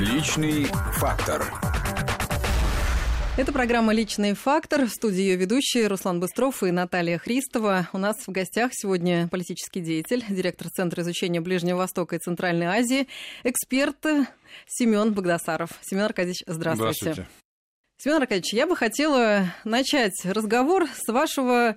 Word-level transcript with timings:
Личный 0.00 0.64
фактор. 0.94 1.44
Это 3.36 3.52
программа 3.52 3.92
«Личный 3.92 4.32
фактор». 4.32 4.86
В 4.86 4.88
студии 4.88 5.20
ее 5.20 5.36
ведущие 5.36 5.88
Руслан 5.88 6.20
Быстров 6.20 6.62
и 6.62 6.70
Наталья 6.70 7.18
Христова. 7.18 7.86
У 7.92 7.98
нас 7.98 8.16
в 8.26 8.30
гостях 8.32 8.70
сегодня 8.72 9.28
политический 9.28 9.82
деятель, 9.82 10.24
директор 10.26 10.70
Центра 10.70 11.02
изучения 11.02 11.42
Ближнего 11.42 11.76
Востока 11.76 12.16
и 12.16 12.18
Центральной 12.18 12.64
Азии, 12.64 13.08
эксперт 13.44 13.98
Семен 14.66 15.12
Богдасаров. 15.12 15.68
Семен 15.82 16.04
Аркадьевич, 16.04 16.44
здравствуйте. 16.46 16.98
Здравствуйте. 16.98 17.30
Семен 17.98 18.16
Аркадьевич, 18.22 18.54
я 18.54 18.66
бы 18.66 18.76
хотела 18.76 19.52
начать 19.64 20.18
разговор 20.24 20.86
с 20.86 21.12
вашего 21.12 21.76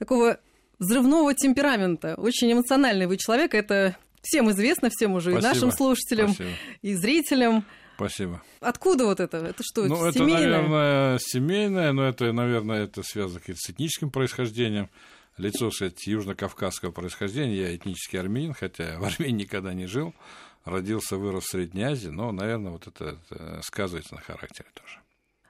такого 0.00 0.40
взрывного 0.80 1.34
темперамента. 1.34 2.16
Очень 2.16 2.52
эмоциональный 2.52 3.06
вы 3.06 3.16
человек. 3.16 3.54
Это 3.54 3.96
всем 4.22 4.50
известно, 4.50 4.90
всем 4.90 5.14
уже 5.14 5.30
Спасибо. 5.32 5.40
и 5.40 5.54
нашим 5.54 5.72
слушателям, 5.72 6.32
Спасибо. 6.32 6.56
и 6.82 6.94
зрителям. 6.94 7.64
Спасибо. 7.96 8.42
Откуда 8.60 9.04
вот 9.04 9.20
это? 9.20 9.38
Это 9.38 9.62
что, 9.62 9.84
ну, 9.84 10.04
это, 10.06 10.18
семейное? 10.18 10.62
наверное, 10.62 11.18
семейное, 11.18 11.92
но 11.92 12.08
это, 12.08 12.32
наверное, 12.32 12.84
это 12.84 13.02
связано 13.02 13.40
с 13.54 13.70
этническим 13.70 14.10
происхождением. 14.10 14.88
Лицо, 15.36 15.70
кстати, 15.70 16.08
южно-кавказского 16.08 16.92
происхождения. 16.92 17.56
Я 17.56 17.76
этнический 17.76 18.18
армянин, 18.18 18.54
хотя 18.54 18.98
в 18.98 19.04
Армении 19.04 19.44
никогда 19.44 19.72
не 19.72 19.86
жил. 19.86 20.14
Родился, 20.64 21.16
вырос 21.16 21.44
в 21.44 21.50
Средней 21.50 21.84
Азии, 21.84 22.08
но, 22.08 22.32
наверное, 22.32 22.72
вот 22.72 22.86
это, 22.86 23.18
это 23.30 23.60
сказывается 23.62 24.14
на 24.14 24.20
характере 24.20 24.68
тоже. 24.74 24.99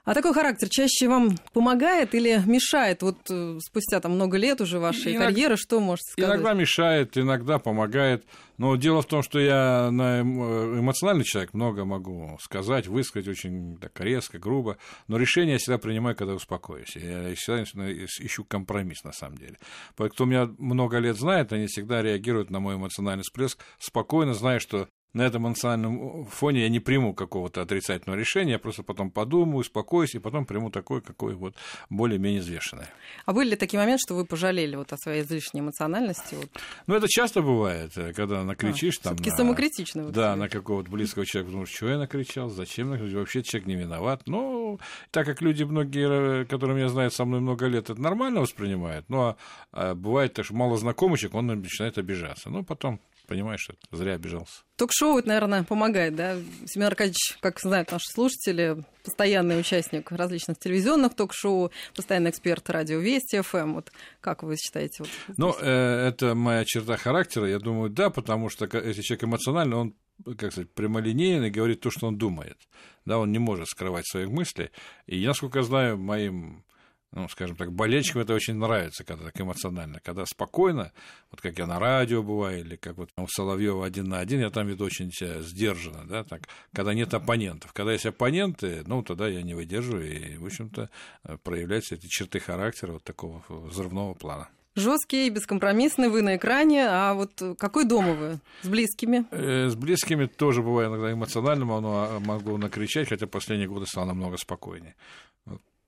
А 0.03 0.15
такой 0.15 0.33
характер 0.33 0.67
чаще 0.67 1.07
вам 1.07 1.37
помогает 1.53 2.15
или 2.15 2.41
мешает? 2.47 3.03
Вот 3.03 3.17
э, 3.29 3.59
спустя 3.59 3.99
там 3.99 4.13
много 4.13 4.37
лет 4.37 4.59
уже 4.59 4.79
вашей 4.79 5.11
Иногда- 5.13 5.25
карьеры, 5.27 5.57
что 5.57 5.79
можете 5.79 6.11
сказать? 6.13 6.31
Иногда 6.31 6.53
мешает, 6.53 7.17
иногда 7.17 7.59
помогает. 7.59 8.25
Но 8.57 8.75
дело 8.75 9.01
в 9.03 9.05
том, 9.05 9.21
что 9.21 9.39
я 9.39 9.89
эм- 9.91 10.79
эмоциональный 10.79 11.23
человек 11.23 11.53
много 11.53 11.85
могу 11.85 12.37
сказать, 12.41 12.87
высказать 12.87 13.27
очень 13.27 13.77
так, 13.77 13.99
резко, 14.01 14.39
грубо. 14.39 14.77
Но 15.07 15.17
решение 15.17 15.53
я 15.53 15.57
всегда 15.59 15.77
принимаю, 15.77 16.15
когда 16.15 16.33
успокоюсь. 16.33 16.95
Я 16.95 17.33
всегда 17.35 17.91
ищу 17.91 18.43
компромисс, 18.43 19.03
на 19.03 19.13
самом 19.13 19.37
деле. 19.37 19.57
Поэтому, 19.95 20.13
Кто 20.15 20.25
меня 20.25 20.49
много 20.57 20.97
лет 20.97 21.15
знает, 21.17 21.53
они 21.53 21.67
всегда 21.67 22.01
реагируют 22.01 22.49
на 22.49 22.59
мой 22.59 22.75
эмоциональный 22.75 23.23
всплеск 23.23 23.59
спокойно, 23.79 24.33
зная, 24.33 24.59
что 24.59 24.87
на 25.13 25.23
этом 25.23 25.47
эмоциональном 25.47 26.25
фоне 26.25 26.61
я 26.61 26.69
не 26.69 26.79
приму 26.79 27.13
какого-то 27.13 27.61
отрицательного 27.61 28.17
решения, 28.17 28.53
я 28.53 28.59
просто 28.59 28.83
потом 28.83 29.11
подумаю, 29.11 29.57
успокоюсь, 29.57 30.15
и 30.15 30.19
потом 30.19 30.45
приму 30.45 30.69
такое, 30.69 31.01
какое 31.01 31.35
вот 31.35 31.55
более-менее 31.89 32.41
взвешенное. 32.41 32.89
А 33.25 33.33
были 33.33 33.51
ли 33.51 33.55
такие 33.55 33.79
моменты, 33.79 34.01
что 34.05 34.15
вы 34.15 34.25
пожалели 34.25 34.75
вот 34.75 34.93
о 34.93 34.97
своей 34.97 35.23
излишней 35.23 35.61
эмоциональности? 35.61 36.35
Вот? 36.35 36.49
Ну, 36.87 36.95
это 36.95 37.07
часто 37.09 37.41
бывает, 37.41 37.97
э, 37.97 38.13
когда 38.13 38.43
накричишь 38.43 38.97
там... 38.99 39.15
Все-таки 39.15 39.31
на- 39.31 39.37
самокритично. 39.37 40.03
вы 40.03 40.11
Да, 40.11 40.35
на 40.35 40.49
какого-то 40.49 40.89
близкого 40.89 41.25
человека, 41.25 41.51
думаешь, 41.51 41.69
что 41.69 41.87
я 41.87 41.97
накричал, 41.97 42.49
зачем 42.49 42.89
накричал, 42.89 43.19
вообще 43.19 43.43
человек 43.43 43.67
не 43.67 43.75
виноват. 43.75 44.23
Ну, 44.25 44.79
так 45.11 45.25
как 45.25 45.41
люди 45.41 45.63
многие, 45.63 46.41
э, 46.41 46.45
которые 46.45 46.77
меня 46.77 46.89
знают 46.89 47.13
со 47.13 47.25
мной 47.25 47.41
много 47.41 47.67
лет, 47.67 47.89
это 47.89 48.01
нормально 48.01 48.41
воспринимают, 48.41 49.09
ну, 49.09 49.21
а, 49.21 49.37
а 49.71 49.95
бывает 49.95 50.33
так, 50.33 50.45
что 50.45 50.55
мало 50.55 50.77
человек, 51.17 51.35
он 51.35 51.47
начинает 51.47 51.97
обижаться. 51.97 52.49
Ну, 52.49 52.63
потом 52.63 53.01
понимаешь, 53.31 53.61
что 53.61 53.75
зря 53.93 54.15
обижался. 54.15 54.63
Ток-шоу, 54.75 55.19
это, 55.19 55.29
наверное, 55.29 55.63
помогает, 55.63 56.15
да? 56.17 56.35
Семен 56.65 56.87
Аркадьевич, 56.87 57.37
как 57.39 57.61
знают 57.61 57.89
наши 57.89 58.09
слушатели, 58.11 58.83
постоянный 59.05 59.57
участник 59.57 60.11
различных 60.11 60.59
телевизионных 60.59 61.15
ток-шоу, 61.15 61.71
постоянный 61.95 62.31
эксперт 62.31 62.69
радио 62.69 62.99
Вести 62.99 63.39
ФМ. 63.39 63.75
Вот 63.75 63.93
как 64.19 64.43
вы 64.43 64.57
считаете? 64.57 65.03
Вот 65.03 65.09
Ну, 65.37 65.55
э, 65.61 66.09
это 66.09 66.35
моя 66.35 66.65
черта 66.65 66.97
характера, 66.97 67.47
я 67.47 67.59
думаю, 67.59 67.89
да, 67.89 68.09
потому 68.09 68.49
что 68.49 68.65
если 68.65 69.01
человек 69.01 69.23
эмоциональный, 69.23 69.77
он, 69.77 69.95
как 70.37 70.51
сказать, 70.51 70.69
прямолинейный, 70.71 71.51
говорит 71.51 71.79
то, 71.79 71.89
что 71.89 72.07
он 72.07 72.17
думает. 72.17 72.57
Да, 73.05 73.17
он 73.17 73.31
не 73.31 73.39
может 73.39 73.69
скрывать 73.69 74.05
своих 74.07 74.27
мыслей. 74.27 74.71
И 75.05 75.17
я, 75.17 75.29
насколько 75.29 75.59
я 75.59 75.63
знаю, 75.63 75.97
моим 75.97 76.65
ну, 77.13 77.27
скажем 77.27 77.55
так, 77.55 77.73
болельщикам 77.73 78.21
это 78.21 78.33
очень 78.33 78.55
нравится, 78.55 79.03
когда 79.03 79.25
так 79.25 79.39
эмоционально, 79.39 79.99
когда 79.99 80.25
спокойно, 80.25 80.91
вот 81.29 81.41
как 81.41 81.57
я 81.59 81.67
на 81.67 81.79
радио 81.79 82.23
бываю, 82.23 82.61
или 82.61 82.75
как 82.75 82.97
вот 82.97 83.09
у 83.17 83.27
Соловьева 83.27 83.85
один 83.85 84.09
на 84.09 84.19
один, 84.19 84.39
я 84.39 84.49
там 84.49 84.67
веду 84.67 84.85
очень 84.85 85.11
себя 85.11 85.41
сдержанно, 85.41 86.05
да, 86.07 86.23
так, 86.23 86.47
когда 86.73 86.93
нет 86.93 87.13
оппонентов. 87.13 87.73
Когда 87.73 87.91
есть 87.91 88.05
оппоненты, 88.05 88.83
ну, 88.85 89.03
тогда 89.03 89.27
я 89.27 89.41
не 89.41 89.53
выдерживаю, 89.53 90.09
и, 90.09 90.37
в 90.37 90.45
общем-то, 90.45 90.89
э, 91.23 91.37
проявляются 91.43 91.95
эти 91.95 92.07
черты 92.07 92.39
характера 92.39 92.93
вот 92.93 93.03
такого 93.03 93.43
взрывного 93.49 94.13
плана. 94.13 94.47
Жесткий, 94.73 95.29
бескомпромиссный, 95.29 96.07
вы 96.07 96.21
на 96.21 96.37
экране, 96.37 96.85
а 96.87 97.13
вот 97.13 97.31
какой 97.59 97.83
дома 97.83 98.13
вы? 98.13 98.39
С 98.61 98.69
близкими? 98.69 99.25
Э, 99.31 99.67
С 99.67 99.75
близкими 99.75 100.27
тоже 100.27 100.61
бывает 100.61 100.89
иногда 100.89 101.11
эмоционально, 101.11 101.65
но 101.65 102.21
могу 102.21 102.57
накричать, 102.57 103.09
хотя 103.09 103.27
последние 103.27 103.67
годы 103.67 103.85
стало 103.85 104.05
намного 104.05 104.37
спокойнее. 104.37 104.95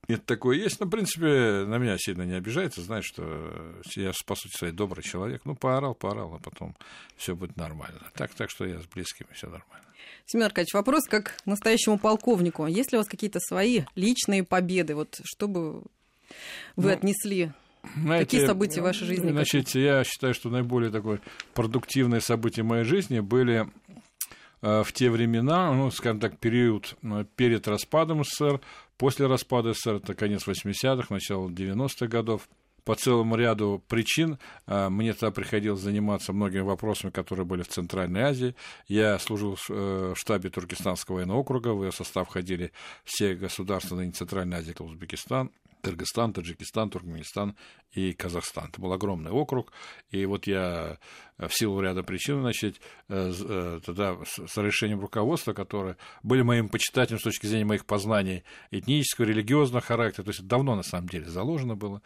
Это 0.08 0.22
такое 0.22 0.58
есть, 0.58 0.80
но, 0.80 0.86
в 0.86 0.90
принципе, 0.90 1.66
на 1.66 1.78
меня 1.78 1.98
сильно 1.98 2.24
не 2.24 2.34
обижается, 2.34 2.82
знает, 2.82 3.06
что 3.06 3.82
я, 3.96 4.12
по 4.26 4.36
сути, 4.36 4.58
своей 4.58 4.74
добрый 4.74 5.04
человек. 5.04 5.42
Ну, 5.46 5.56
поорал, 5.56 5.96
поорал, 5.96 6.36
а 6.36 6.40
потом 6.40 6.76
все 7.16 7.36
будет 7.36 7.56
нормально. 7.56 8.02
Так, 8.14 8.34
так 8.34 8.50
что 8.50 8.66
я 8.66 8.80
с 8.80 8.86
близкими 8.86 9.30
все 9.34 9.48
нормально. 9.48 9.86
Семен 10.26 10.46
Аркадьевич, 10.46 10.74
вопрос 10.74 11.04
как 11.06 11.38
настоящему 11.46 11.98
полковнику. 11.98 12.66
Есть 12.66 12.92
ли 12.92 12.98
у 12.98 13.02
вас 13.02 13.08
какие-то 13.08 13.40
свои 13.40 13.84
личные 13.96 14.44
победы? 14.44 14.96
Вот 14.96 15.20
что 15.24 15.48
бы 15.48 15.84
вы 16.76 16.90
Ну, 16.90 16.90
отнесли? 16.90 17.52
Знаете, 17.96 18.26
Какие 18.26 18.46
события 18.46 18.82
в 18.82 18.86
вашей 18.86 19.06
жизни? 19.06 19.30
Значит, 19.30 19.70
я 19.76 20.04
считаю, 20.06 20.34
что 20.34 20.50
наиболее 20.50 20.92
такое 20.92 21.20
продуктивные 21.54 22.22
события 22.22 22.64
моей 22.64 22.86
жизни 22.86 23.20
были 23.20 23.68
э, 24.62 24.84
в 24.84 24.94
те 24.94 25.10
времена, 25.10 25.72
ну, 25.74 25.92
скажем 25.92 26.22
так, 26.22 26.40
период 26.40 26.96
э, 27.04 27.26
перед 27.36 27.68
распадом 27.68 28.24
СССР, 28.24 28.62
после 28.98 29.28
распада 29.28 29.74
СССР, 29.74 29.96
это 29.96 30.14
конец 30.14 30.48
80-х, 30.48 31.14
начало 31.14 31.50
90-х 31.50 32.08
годов. 32.08 32.48
По 32.84 32.96
целому 32.96 33.38
ряду 33.38 33.82
причин 33.88 34.40
э, 34.68 34.90
мне 34.90 35.14
тогда 35.14 35.32
приходилось 35.32 35.80
заниматься 35.80 36.34
многими 36.34 36.62
вопросами, 36.64 37.12
которые 37.12 37.46
были 37.46 37.62
в 37.62 37.70
Центральной 37.70 38.22
Азии. 38.24 38.56
Я 38.88 39.18
служил 39.20 39.56
в 39.56 39.70
э, 39.70 40.14
штабе 40.18 40.50
Туркестанского 40.50 41.16
военного 41.16 41.38
округа, 41.38 41.70
в 41.70 41.82
его 41.82 41.92
состав 41.94 42.28
входили 42.28 42.74
все 43.06 43.36
государства 43.36 43.96
ныне 43.96 44.12
Центральной 44.12 44.58
Азии, 44.58 44.76
Узбекистан, 44.78 45.52
Кыргызстан, 45.82 46.34
Таджикистан, 46.34 46.90
Туркменистан 46.90 47.56
и 47.94 48.14
Казахстан. 48.14 48.70
Это 48.70 48.82
был 48.82 48.92
огромный 48.92 49.32
округ, 49.32 49.72
и 50.10 50.26
вот 50.26 50.48
я 50.48 50.98
э, 51.38 51.48
в 51.48 51.54
силу 51.54 51.80
ряда 51.80 52.04
причин, 52.04 52.42
значит, 52.42 52.82
э, 53.08 53.32
э, 53.34 53.80
тогда 53.86 54.18
с 54.26 54.58
решением 54.58 55.00
руководства, 55.00 55.54
которые 55.54 55.98
были 56.24 56.42
моим 56.42 56.70
почитателем 56.70 57.20
с 57.20 57.24
точки 57.24 57.46
зрения 57.46 57.66
моих 57.66 57.86
познаний 57.86 58.44
этнического, 58.72 59.26
религиозного 59.26 59.82
характера, 59.82 60.26
то 60.26 60.30
есть 60.30 60.40
это 60.40 60.50
давно 60.50 60.76
на 60.76 60.84
самом 60.84 61.08
деле 61.08 61.26
заложено 61.26 61.76
было, 61.76 62.02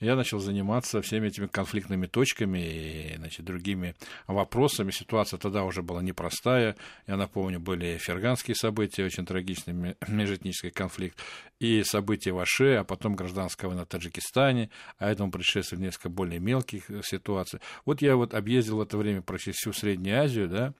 я 0.00 0.16
начал 0.16 0.40
заниматься 0.40 1.00
всеми 1.02 1.28
этими 1.28 1.46
конфликтными 1.46 2.06
точками 2.06 2.58
и 2.58 3.16
значит, 3.16 3.44
другими 3.44 3.94
вопросами. 4.26 4.90
Ситуация 4.90 5.38
тогда 5.38 5.64
уже 5.64 5.82
была 5.82 6.02
непростая. 6.02 6.76
Я 7.06 7.16
напомню, 7.16 7.60
были 7.60 7.98
ферганские 7.98 8.54
события, 8.54 9.04
очень 9.04 9.26
трагичный 9.26 9.74
ме- 9.74 9.96
межэтнический 10.08 10.70
конфликт, 10.70 11.18
и 11.60 11.82
события 11.82 12.32
в 12.32 12.38
Аше, 12.38 12.76
а 12.76 12.84
потом 12.84 13.16
гражданская 13.16 13.68
война 13.68 13.84
в 13.84 13.88
Таджикистане, 13.88 14.70
а 14.98 15.10
этому 15.28 15.32
предшествовали 15.32 15.84
несколько 15.84 16.08
более 16.08 16.40
мелких 16.40 16.90
э, 16.90 17.02
ситуаций. 17.02 17.60
Вот 17.84 18.02
я 18.02 18.16
вот 18.16 18.34
объездил 18.34 18.78
в 18.78 18.80
это 18.80 18.96
время 18.96 19.22
почти 19.22 19.52
всю 19.52 19.72
Среднюю 19.72 20.22
Азию, 20.22 20.48
да, 20.48 20.74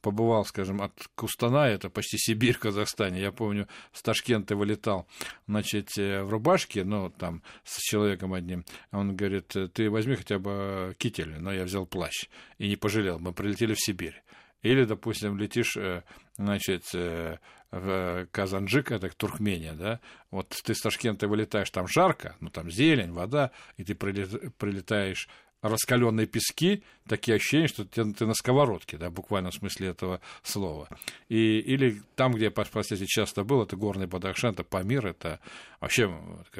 побывал, 0.00 0.44
скажем, 0.44 0.82
от 0.82 0.92
Кустана, 1.14 1.68
это 1.68 1.90
почти 1.90 2.18
Сибирь 2.18 2.56
Казахстане, 2.56 3.20
я 3.20 3.32
помню, 3.32 3.68
с 3.92 4.02
Ташкента 4.02 4.56
вылетал, 4.56 5.06
значит, 5.46 5.90
э, 5.98 6.22
в 6.22 6.30
рубашке, 6.30 6.84
ну, 6.84 7.10
там, 7.10 7.42
с 7.64 7.78
человеком 7.78 8.32
одним, 8.32 8.64
он 8.90 9.16
говорит, 9.16 9.56
«Э, 9.56 9.68
ты 9.68 9.90
возьми 9.90 10.16
хотя 10.16 10.38
бы 10.38 10.94
китель, 10.98 11.38
но 11.38 11.52
я 11.52 11.64
взял 11.64 11.86
плащ, 11.86 12.28
и 12.58 12.68
не 12.68 12.76
пожалел, 12.76 13.18
мы 13.18 13.32
прилетели 13.32 13.74
в 13.74 13.80
Сибирь. 13.80 14.22
Или, 14.62 14.84
допустим, 14.84 15.36
летишь, 15.38 15.76
э, 15.76 16.02
значит, 16.36 16.84
э, 16.94 17.38
в 17.70 18.26
Казанджик, 18.30 18.92
это 18.92 19.08
Туркмения, 19.08 19.72
да, 19.72 20.00
вот 20.30 20.48
ты 20.64 20.74
с 20.74 20.80
Ташкента 20.80 21.26
вылетаешь, 21.26 21.70
там 21.70 21.88
жарко, 21.88 22.36
ну, 22.40 22.50
там 22.50 22.70
зелень, 22.70 23.12
вода, 23.12 23.50
и 23.78 23.84
ты 23.84 23.94
прилет- 23.94 24.50
прилетаешь 24.58 25.28
раскаленные 25.62 26.26
пески, 26.26 26.82
такие 27.08 27.36
ощущения, 27.36 27.68
что 27.68 27.84
ты, 27.84 28.12
ты 28.12 28.26
на 28.26 28.34
сковородке, 28.34 28.98
да, 28.98 29.10
буквально 29.10 29.50
в 29.50 29.54
смысле 29.54 29.88
этого 29.88 30.20
слова. 30.42 30.88
И, 31.28 31.60
или 31.60 32.02
там, 32.16 32.34
где 32.34 32.46
я 32.46 32.50
впоследствии 32.50 33.06
часто 33.06 33.44
был, 33.44 33.62
это 33.62 33.76
горный 33.76 34.06
Бадахшан, 34.06 34.52
это 34.52 34.64
Памир, 34.64 35.06
это 35.06 35.40
вообще 35.80 36.12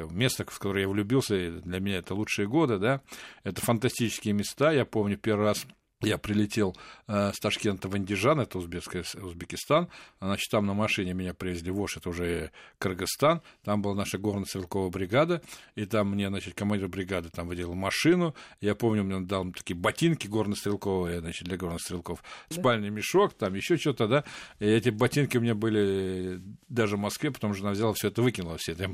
место, 0.09 0.45
в 0.45 0.57
которое 0.57 0.81
я 0.81 0.89
влюбился, 0.89 1.35
и 1.35 1.51
для 1.51 1.79
меня 1.79 1.97
это 1.97 2.15
лучшие 2.15 2.47
годы, 2.47 2.79
да, 2.79 3.01
это 3.43 3.61
фантастические 3.61 4.33
места, 4.33 4.71
я 4.71 4.85
помню 4.85 5.17
первый 5.17 5.47
раз 5.47 5.67
я 6.03 6.17
прилетел 6.17 6.75
э, 7.07 7.31
с 7.33 7.39
Ташкента 7.39 7.89
в 7.89 7.95
Андижан, 7.95 8.39
это 8.39 8.57
Узбекская, 8.57 9.03
Узбекистан. 9.21 9.89
Значит, 10.19 10.49
там 10.51 10.65
на 10.65 10.73
машине 10.73 11.13
меня 11.13 11.33
привезли 11.33 11.71
в 11.71 11.79
Ош, 11.79 11.97
это 11.97 12.09
уже 12.09 12.51
Кыргызстан. 12.79 13.41
Там 13.63 13.81
была 13.81 13.95
наша 13.95 14.17
горно-стрелковая 14.17 14.89
бригада, 14.89 15.41
и 15.75 15.85
там 15.85 16.11
мне, 16.11 16.27
значит, 16.29 16.53
командир 16.53 16.87
бригады 16.87 17.29
там 17.29 17.47
выделил 17.47 17.73
машину. 17.73 18.35
Я 18.61 18.75
помню, 18.75 19.03
мне 19.03 19.15
он 19.15 19.27
дал 19.27 19.51
такие 19.51 19.75
ботинки 19.75 20.27
горно-стрелковые, 20.27 21.19
значит, 21.19 21.47
для 21.47 21.57
горно-стрелков, 21.57 22.23
да. 22.49 22.55
спальный 22.55 22.89
мешок, 22.89 23.33
там 23.33 23.53
еще 23.53 23.77
что-то, 23.77 24.07
да. 24.07 24.23
И 24.59 24.65
эти 24.65 24.89
ботинки 24.89 25.37
у 25.37 25.41
меня 25.41 25.55
были 25.55 26.41
даже 26.69 26.97
в 26.97 26.99
Москве, 26.99 27.31
потому 27.31 27.53
что 27.53 27.63
жена 27.63 27.71
взяла 27.71 27.93
все 27.93 28.09
это, 28.09 28.21
выкинула 28.21 28.57
все 28.57 28.73
это. 28.73 28.93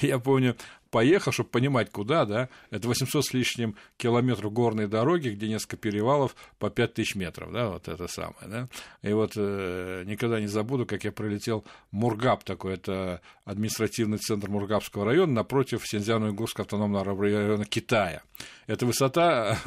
Я 0.00 0.18
помню, 0.18 0.56
поехал, 0.90 1.32
чтобы 1.32 1.50
понимать, 1.50 1.90
куда, 1.90 2.24
да, 2.24 2.48
это 2.70 2.88
800 2.88 3.24
с 3.24 3.32
лишним 3.32 3.76
километров 3.96 4.52
горной 4.52 4.88
дороги, 4.88 5.30
где 5.30 5.48
несколько 5.48 5.76
перевалов 5.76 6.34
по 6.58 6.70
5000 6.70 7.14
метров, 7.14 7.52
да, 7.52 7.68
вот 7.70 7.88
это 7.88 8.08
самое, 8.08 8.46
да. 8.46 8.68
И 9.02 9.12
вот 9.12 9.32
э, 9.36 10.02
никогда 10.06 10.40
не 10.40 10.46
забуду, 10.46 10.86
как 10.86 11.04
я 11.04 11.12
пролетел 11.12 11.64
Мургаб 11.90 12.44
такой, 12.44 12.74
это 12.74 13.20
административный 13.44 14.18
центр 14.18 14.48
Мургабского 14.48 15.04
района 15.04 15.32
напротив 15.32 15.82
Синьцзяно-Уйгурского 15.92 16.62
автономного 16.62 17.04
района 17.04 17.64
Китая. 17.64 18.22
Это 18.66 18.86
высота 18.86 19.58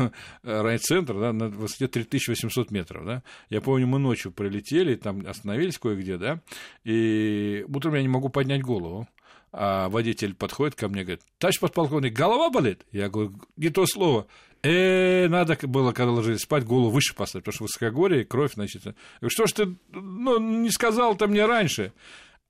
райцентра, 0.44 1.19
да, 1.19 1.34
на 1.34 1.48
высоте 1.48 1.88
3800 1.88 2.72
метров, 2.72 3.06
да. 3.06 3.24
Я 3.50 3.62
помню, 3.62 3.88
мы 3.88 4.00
ночью 4.00 4.31
прилетели, 4.31 4.96
там 4.96 5.26
остановились 5.26 5.78
кое-где, 5.78 6.18
да, 6.18 6.42
и 6.84 7.66
утром 7.68 7.96
я 7.96 8.02
не 8.02 8.08
могу 8.08 8.30
поднять 8.30 8.62
голову 8.62 9.08
а 9.54 9.88
водитель 9.88 10.34
подходит 10.34 10.76
ко 10.76 10.90
мне 10.90 11.02
и 11.02 11.04
говорит, 11.04 11.22
товарищ 11.38 11.60
подполковник, 11.60 12.12
голова 12.12 12.50
болит? 12.50 12.86
Я 12.92 13.08
говорю, 13.08 13.36
не 13.56 13.70
то 13.70 13.86
слово. 13.86 14.26
Э, 14.64 15.28
надо 15.28 15.58
было, 15.62 15.92
когда 15.92 16.12
ложились 16.12 16.42
спать, 16.42 16.64
голову 16.64 16.90
выше 16.90 17.14
поставить, 17.14 17.46
потому 17.46 17.56
что 17.56 17.64
высокогорье, 17.66 18.26
кровь, 18.26 18.54
значит. 18.56 18.84
Я 18.86 19.30
что 19.30 19.46
ж 19.46 19.52
ты 19.52 19.76
ну, 19.92 20.40
не 20.40 20.72
сказал-то 20.72 21.28
мне 21.28 21.46
раньше? 21.46 21.94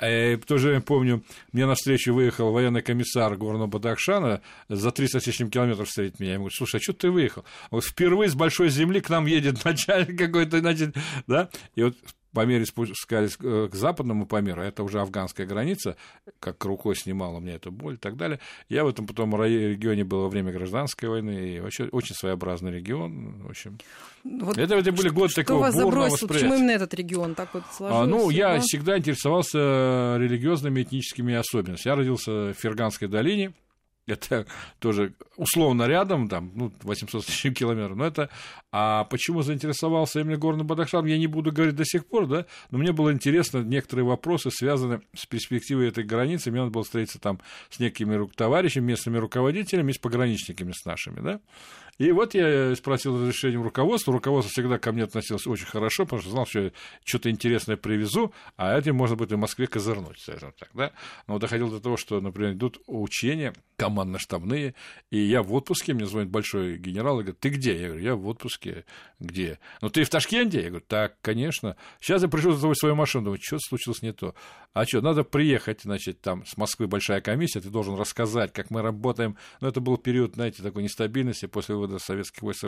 И 0.01 0.39
в 0.41 0.45
то 0.45 0.57
же 0.57 0.69
время 0.69 0.81
помню, 0.81 1.23
мне 1.51 1.65
навстречу 1.65 2.13
выехал 2.13 2.51
военный 2.51 2.81
комиссар 2.81 3.35
горного 3.35 3.67
Бадахшана 3.67 4.41
за 4.69 4.91
300 4.91 5.19
с 5.19 5.27
лишним 5.27 5.49
километров 5.49 5.87
встретить 5.87 6.19
меня. 6.19 6.31
Я 6.31 6.33
ему 6.35 6.45
говорю, 6.45 6.55
слушай, 6.55 6.77
а 6.77 6.81
что 6.81 6.93
ты 6.93 7.11
выехал? 7.11 7.45
Говорит, 7.69 7.89
впервые 7.89 8.29
с 8.29 8.35
большой 8.35 8.69
земли 8.69 9.01
к 9.01 9.09
нам 9.09 9.25
едет 9.25 9.63
начальник 9.65 10.17
какой-то, 10.17 10.59
значит, 10.59 10.95
да? 11.27 11.49
И 11.75 11.83
вот 11.83 11.95
по 12.33 12.45
мере 12.45 12.65
спускались 12.65 13.37
к 13.37 13.73
западному 13.73 14.25
Памиру, 14.25 14.61
а 14.61 14.65
это 14.65 14.83
уже 14.83 14.99
афганская 14.99 15.45
граница, 15.45 15.95
как 16.39 16.63
рукой 16.65 16.95
снимала 16.95 17.39
мне 17.39 17.53
эту 17.53 17.71
боль 17.71 17.95
и 17.95 17.97
так 17.97 18.17
далее. 18.17 18.39
Я 18.69 18.83
в 18.83 18.87
этом 18.87 19.07
потом 19.07 19.35
регионе 19.41 20.03
был 20.03 20.23
во 20.23 20.29
время 20.29 20.51
гражданской 20.51 21.09
войны, 21.09 21.55
и 21.55 21.59
вообще 21.59 21.85
очень 21.85 22.15
своеобразный 22.15 22.71
регион. 22.71 23.43
В 23.43 23.49
общем, 23.49 23.77
вот 24.23 24.57
это, 24.57 24.75
это 24.75 24.91
были 24.91 25.09
годы 25.09 25.29
что 25.29 25.41
такого 25.41 25.59
вас 25.59 25.75
бурного 25.75 26.09
забросил? 26.09 26.27
Почему 26.27 26.55
именно 26.55 26.71
этот 26.71 26.93
регион 26.93 27.35
так 27.35 27.53
вот 27.53 27.63
сложился? 27.71 28.03
А, 28.03 28.07
ну, 28.07 28.29
я 28.29 28.55
да? 28.55 28.59
всегда 28.61 28.97
интересовался 28.97 30.17
религиозными 30.17 30.81
этническими 30.81 31.35
особенностями. 31.35 31.93
Я 31.93 31.97
родился 31.97 32.31
в 32.31 32.53
Ферганской 32.53 33.07
долине, 33.07 33.53
это 34.07 34.45
тоже 34.79 35.13
условно 35.37 35.83
рядом, 35.83 36.27
там, 36.27 36.51
ну, 36.55 36.73
800 36.81 37.25
с 37.25 37.53
километров, 37.53 37.97
но 37.97 38.05
это... 38.05 38.29
А 38.71 39.03
почему 39.05 39.43
заинтересовался 39.43 40.21
именно 40.21 40.37
горным 40.37 40.65
Бадахшаном, 40.65 41.05
я 41.05 41.17
не 41.17 41.27
буду 41.27 41.51
говорить 41.51 41.75
до 41.75 41.85
сих 41.85 42.07
пор, 42.07 42.27
да, 42.27 42.45
но 42.71 42.79
мне 42.79 42.91
было 42.91 43.13
интересно 43.13 43.59
некоторые 43.59 44.05
вопросы, 44.05 44.49
связанные 44.51 45.01
с 45.15 45.25
перспективой 45.25 45.89
этой 45.89 46.03
границы, 46.03 46.49
мне 46.49 46.61
надо 46.61 46.71
было 46.71 46.83
встретиться 46.83 47.19
там 47.19 47.39
с 47.69 47.79
некими 47.79 48.27
товарищами, 48.35 48.85
местными 48.85 49.17
руководителями, 49.17 49.91
с 49.91 49.99
пограничниками 49.99 50.71
с 50.71 50.85
нашими, 50.85 51.21
да, 51.21 51.39
и 51.99 52.11
вот 52.11 52.33
я 52.33 52.75
спросил 52.75 53.15
разрешение 53.19 53.59
у 53.59 53.63
руководства. 53.63 54.13
Руководство 54.13 54.51
всегда 54.51 54.79
ко 54.79 54.91
мне 54.91 55.03
относилось 55.03 55.45
очень 55.45 55.65
хорошо, 55.65 56.05
потому 56.05 56.21
что 56.21 56.31
знал, 56.31 56.45
что 56.45 56.59
я 56.59 56.71
что-то 57.03 57.29
интересное 57.29 57.77
привезу, 57.77 58.33
а 58.57 58.77
этим 58.77 58.95
можно 58.95 59.15
будет 59.15 59.31
и 59.31 59.35
в 59.35 59.39
Москве 59.39 59.67
козырнуть, 59.67 60.19
скажем 60.19 60.53
так. 60.57 60.69
Да? 60.73 60.91
Но 61.27 61.37
доходило 61.37 61.69
до 61.69 61.79
того, 61.79 61.97
что, 61.97 62.19
например, 62.19 62.53
идут 62.53 62.81
учения 62.87 63.53
командно-штабные, 63.75 64.75
и 65.11 65.17
я 65.17 65.43
в 65.43 65.53
отпуске, 65.53 65.93
мне 65.93 66.05
звонит 66.05 66.29
большой 66.29 66.77
генерал 66.77 67.19
и 67.19 67.23
говорит, 67.23 67.39
ты 67.39 67.49
где? 67.49 67.79
Я 67.79 67.87
говорю, 67.87 68.03
я 68.03 68.15
в 68.15 68.27
отпуске. 68.27 68.85
Где? 69.19 69.59
Ну, 69.81 69.89
ты 69.89 70.03
в 70.03 70.09
Ташкенте? 70.09 70.61
Я 70.61 70.69
говорю, 70.69 70.85
так, 70.87 71.17
конечно. 71.21 71.75
Сейчас 71.99 72.21
я 72.21 72.27
пришел 72.27 72.53
за 72.53 72.61
тобой 72.61 72.75
свою 72.75 72.95
машину. 72.95 73.25
Думаю, 73.25 73.39
что 73.41 73.57
случилось 73.59 74.01
не 74.01 74.13
то. 74.13 74.35
А 74.73 74.85
что, 74.85 75.01
надо 75.01 75.23
приехать, 75.23 75.81
значит, 75.83 76.21
там 76.21 76.45
с 76.45 76.57
Москвы 76.57 76.87
большая 76.87 77.21
комиссия, 77.21 77.61
ты 77.61 77.69
должен 77.69 77.95
рассказать, 77.95 78.51
как 78.53 78.69
мы 78.71 78.81
работаем. 78.81 79.37
Но 79.61 79.67
это 79.67 79.81
был 79.81 79.97
период, 79.97 80.35
знаете, 80.35 80.63
такой 80.63 80.83
нестабильности 80.83 81.45
после 81.45 81.75
вывода 81.83 81.99
советских 81.99 82.41
войск 82.41 82.65